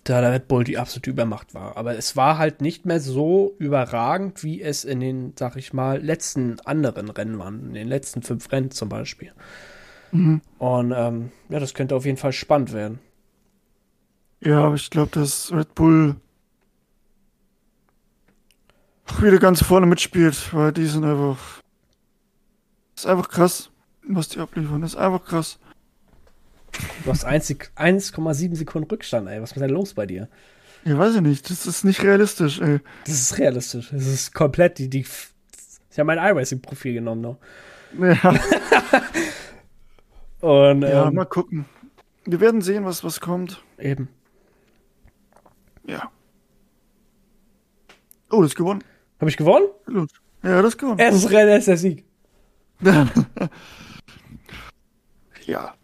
[0.03, 1.77] da der Red Bull die absolute Übermacht war.
[1.77, 5.99] Aber es war halt nicht mehr so überragend, wie es in den, sag ich mal,
[5.99, 7.69] letzten anderen Rennen waren.
[7.69, 9.31] In den letzten fünf Rennen zum Beispiel.
[10.11, 10.41] Mhm.
[10.59, 12.99] Und ähm, ja, das könnte auf jeden Fall spannend werden.
[14.41, 16.17] Ja, aber ich glaube, dass Red Bull
[19.19, 21.37] wieder ganz vorne mitspielt, weil die sind einfach.
[22.95, 23.71] ist einfach krass,
[24.07, 24.83] was die abliefern.
[24.83, 25.59] Ist einfach krass.
[27.03, 29.41] Du hast 1,7 Sekunden Rückstand, ey.
[29.41, 30.29] Was ist denn los bei dir?
[30.85, 31.49] Ja, weiß ich nicht.
[31.49, 32.79] Das ist nicht realistisch, ey.
[33.05, 33.89] Das ist realistisch.
[33.91, 34.89] Das ist komplett die.
[34.89, 35.05] die
[35.91, 37.37] ich habe mein iRacing-Profil genommen noch.
[37.99, 38.39] Ja.
[40.71, 41.65] Und, ja, ähm, mal gucken.
[42.25, 43.61] Wir werden sehen, was, was kommt.
[43.77, 44.07] Eben.
[45.85, 46.09] Ja.
[48.29, 48.83] Oh, das ist gewonnen.
[49.21, 49.67] Habe ich gewonnen?
[50.41, 50.97] Ja, das gewonnen.
[50.97, 52.03] Erstes Rennen, erster Sieg.
[55.45, 55.75] ja.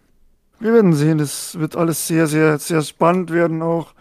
[0.60, 3.94] Wir werden sehen, es wird alles sehr, sehr, sehr spannend werden auch,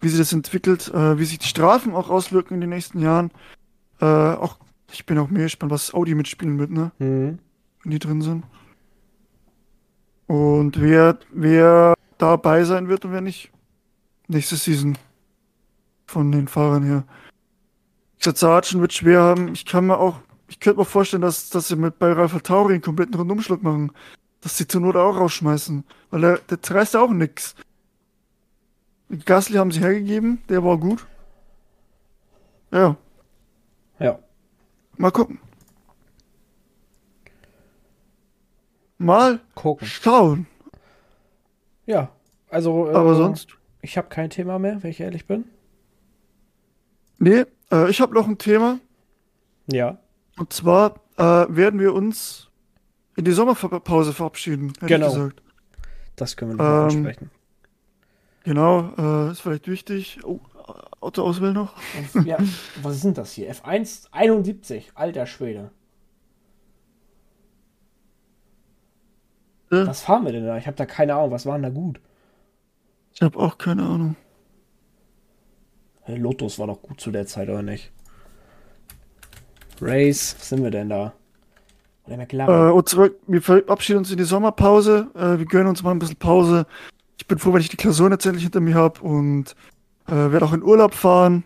[0.00, 3.32] wie sich das entwickelt, äh, wie sich die Strafen auch auswirken in den nächsten Jahren.
[4.00, 4.58] Äh, auch,
[4.92, 6.92] ich bin auch mehr gespannt, was Audi mitspielen wird, ne?
[7.00, 7.40] Mhm.
[7.82, 8.44] Wenn die drin sind.
[10.28, 13.50] Und wer, wer dabei sein wird und wer nicht.
[14.28, 14.96] Nächste Season.
[16.06, 17.02] Von den Fahrern her.
[18.20, 19.52] Sargent wird schwer haben.
[19.52, 22.74] Ich kann mir auch, ich könnte mir vorstellen, dass, dass sie mit bei Ralph Tauri
[22.74, 23.92] einen kompletten Rundumschlag machen
[24.40, 25.84] dass sie zur Not auch rausschmeißen.
[26.10, 27.54] Weil der, der reißt ja auch nix.
[29.24, 31.06] Gasly haben sie hergegeben, der war gut.
[32.70, 32.96] Ja.
[33.98, 34.18] Ja.
[34.96, 35.40] Mal gucken.
[38.98, 39.86] Mal gucken.
[39.86, 40.46] Schauen.
[41.86, 42.10] Ja,
[42.50, 42.90] also.
[42.90, 43.56] Äh, Aber sonst?
[43.80, 45.44] Ich habe kein Thema mehr, wenn ich ehrlich bin.
[47.18, 48.78] Nee, äh, ich habe noch ein Thema.
[49.66, 49.98] Ja.
[50.36, 52.48] Und zwar äh, werden wir uns
[53.16, 55.08] in die Sommerpause verabschieden, hätte genau.
[55.08, 55.42] ich gesagt.
[56.16, 57.30] Das können wir noch ähm, ansprechen.
[58.44, 60.20] Genau, äh, ist vielleicht wichtig.
[60.24, 60.40] Oh,
[61.00, 61.74] Autoauswahl noch.
[62.24, 62.38] ja,
[62.82, 63.52] was sind das hier?
[63.52, 65.70] F1 71, alter Schwede.
[69.70, 69.86] Äh?
[69.86, 70.56] Was fahren wir denn da?
[70.56, 71.30] Ich habe da keine Ahnung.
[71.30, 72.00] Was waren da gut?
[73.14, 74.16] Ich habe auch keine Ahnung.
[76.16, 77.92] Lotus war doch gut zu der Zeit, oder nicht?
[79.80, 81.12] Race, was sind wir denn da?
[82.06, 82.68] Oder McLaren.
[82.68, 85.08] Äh, und zurück, wir verabschieden uns in die Sommerpause.
[85.14, 86.66] Äh, wir gönnen uns mal ein bisschen Pause.
[87.18, 89.54] Ich bin froh, wenn ich die Klausuren jetzt endlich hinter mir habe und
[90.06, 91.44] äh, werde auch in Urlaub fahren.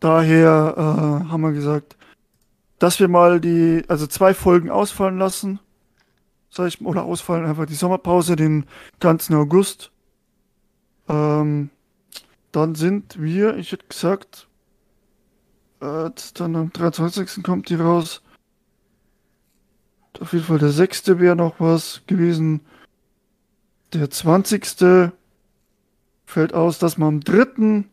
[0.00, 1.96] Daher äh, haben wir gesagt,
[2.78, 5.60] dass wir mal die, also zwei Folgen ausfallen lassen.
[6.50, 8.66] Sag ich, oder ausfallen einfach die Sommerpause, den
[9.00, 9.90] ganzen August.
[11.08, 11.70] Ähm,
[12.52, 14.48] dann sind wir, ich hätte gesagt,
[15.80, 17.42] äh, dann am 23.
[17.42, 18.22] kommt die raus.
[20.20, 22.60] Auf jeden Fall der sechste wäre noch was gewesen.
[23.92, 25.12] Der zwanzigste
[26.26, 27.84] fällt aus, dass wir am 3.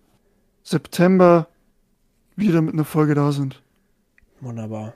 [0.63, 1.47] September
[2.35, 3.61] wieder mit einer Folge da sind.
[4.41, 4.93] Wunderbar.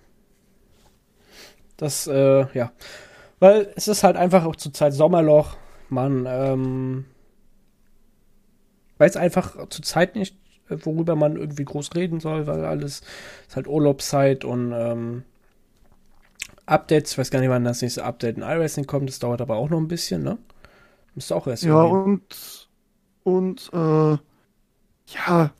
[1.77, 2.71] Das, äh, ja.
[3.39, 5.57] Weil es ist halt einfach auch zur Zeit Sommerloch.
[5.89, 7.05] Man, ähm,
[8.97, 10.37] weiß einfach zur Zeit nicht,
[10.69, 13.01] äh, worüber man irgendwie groß reden soll, weil alles
[13.47, 15.23] ist halt Urlaubszeit und ähm,
[16.65, 17.13] Updates.
[17.13, 19.09] Ich weiß gar nicht, wann das nächste Update in iRacing kommt.
[19.09, 20.37] Das dauert aber auch noch ein bisschen, ne?
[21.15, 21.63] Müsste auch erst.
[21.63, 22.69] Ja, und,
[23.23, 24.17] und, äh,
[25.07, 25.51] ja,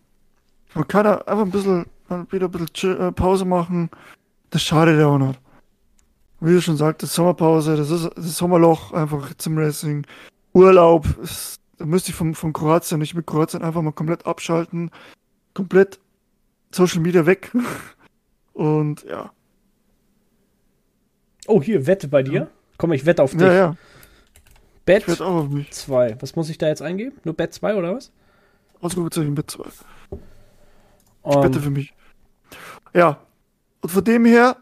[0.74, 1.86] man kann da einfach ein bisschen,
[2.32, 3.90] wieder ein bisschen äh, Pause machen.
[4.50, 5.40] Das schadet ja auch nicht.
[6.40, 10.06] Wie du schon sagtest, Sommerpause, das ist das Sommerloch einfach zum Racing.
[10.54, 14.90] Urlaub, ist, da müsste ich von, von Kroatien, nicht mit Kroatien, einfach mal komplett abschalten.
[15.54, 16.00] Komplett
[16.72, 17.52] Social Media weg.
[18.54, 19.34] Und ja.
[21.46, 22.34] Oh, hier, Wette bei dir.
[22.34, 22.48] Ja.
[22.78, 23.42] Komm, ich wette auf dich.
[23.42, 23.76] Ja, ja.
[24.86, 26.22] Bet 2.
[26.22, 27.18] Was muss ich da jetzt eingeben?
[27.26, 28.14] Nur Bet 2 oder was?
[28.80, 29.64] Ausrufezeichen Bet 2.
[29.66, 30.18] Ich
[31.36, 31.94] um, wette für mich.
[32.94, 33.20] Ja.
[33.82, 34.56] Und von dem her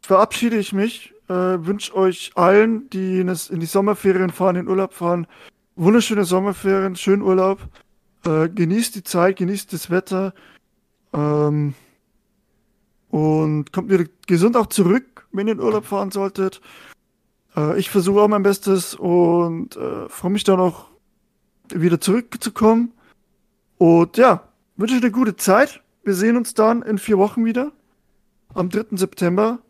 [0.00, 1.12] verabschiede ich mich.
[1.28, 5.26] Äh, wünsche euch allen, die in, das, in, die Sommerferien fahren, in den Urlaub fahren,
[5.80, 7.60] wunderschöne Sommerferien, schönen Urlaub.
[8.24, 10.34] Äh, genießt die Zeit, genießt das Wetter.
[11.12, 11.74] Ähm,
[13.08, 16.60] und kommt wieder gesund auch zurück, wenn ihr in Urlaub fahren solltet.
[17.56, 20.88] Äh, ich versuche auch mein Bestes und äh, freue mich dann auch
[21.72, 22.92] wieder zurückzukommen.
[23.78, 25.80] Und ja, wünsche euch eine gute Zeit.
[26.04, 27.72] Wir sehen uns dann in vier Wochen wieder.
[28.52, 28.96] Am 3.
[28.96, 29.60] September.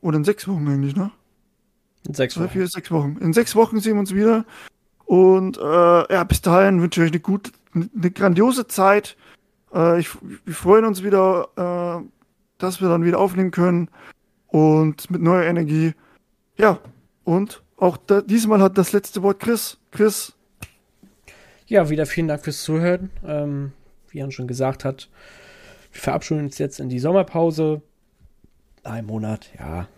[0.00, 1.10] Oder in sechs Wochen eigentlich, ne?
[2.06, 2.48] In sechs Wochen.
[2.48, 3.16] Vier, sechs Wochen.
[3.20, 4.46] In sechs Wochen sehen wir uns wieder.
[5.06, 9.16] Und äh, ja, bis dahin wünsche ich euch eine gute, eine grandiose Zeit.
[9.72, 10.10] Äh, ich,
[10.44, 12.06] wir freuen uns wieder, äh,
[12.58, 13.88] dass wir dann wieder aufnehmen können.
[14.48, 15.94] Und mit neuer Energie.
[16.56, 16.78] Ja,
[17.24, 19.78] und auch da, diesmal hat das letzte Wort Chris.
[19.90, 20.34] Chris.
[21.66, 23.10] Ja, wieder vielen Dank fürs Zuhören.
[23.24, 23.72] Ähm,
[24.08, 25.08] wie Jan schon gesagt hat,
[25.92, 27.82] wir verabschieden uns jetzt in die Sommerpause.
[28.82, 29.88] Ein Monat, ja.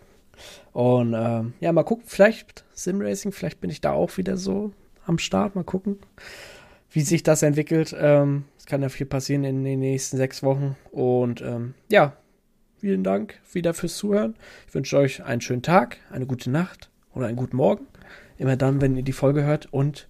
[0.73, 4.71] Und ähm, ja, mal gucken, vielleicht Simracing, vielleicht bin ich da auch wieder so
[5.09, 5.55] am Start.
[5.55, 5.97] Mal gucken,
[6.91, 7.95] wie sich das entwickelt.
[7.97, 10.75] Ähm, es kann ja viel passieren in den nächsten sechs Wochen.
[10.91, 12.13] Und ähm, ja,
[12.77, 14.35] vielen Dank wieder fürs Zuhören.
[14.67, 17.85] Ich wünsche euch einen schönen Tag, eine gute Nacht oder einen guten Morgen.
[18.37, 19.67] Immer dann, wenn ihr die Folge hört.
[19.73, 20.07] Und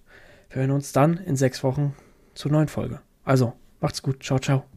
[0.50, 1.94] wir hören uns dann in sechs Wochen
[2.34, 3.00] zur neuen Folge.
[3.24, 4.22] Also, macht's gut.
[4.22, 4.69] Ciao, ciao.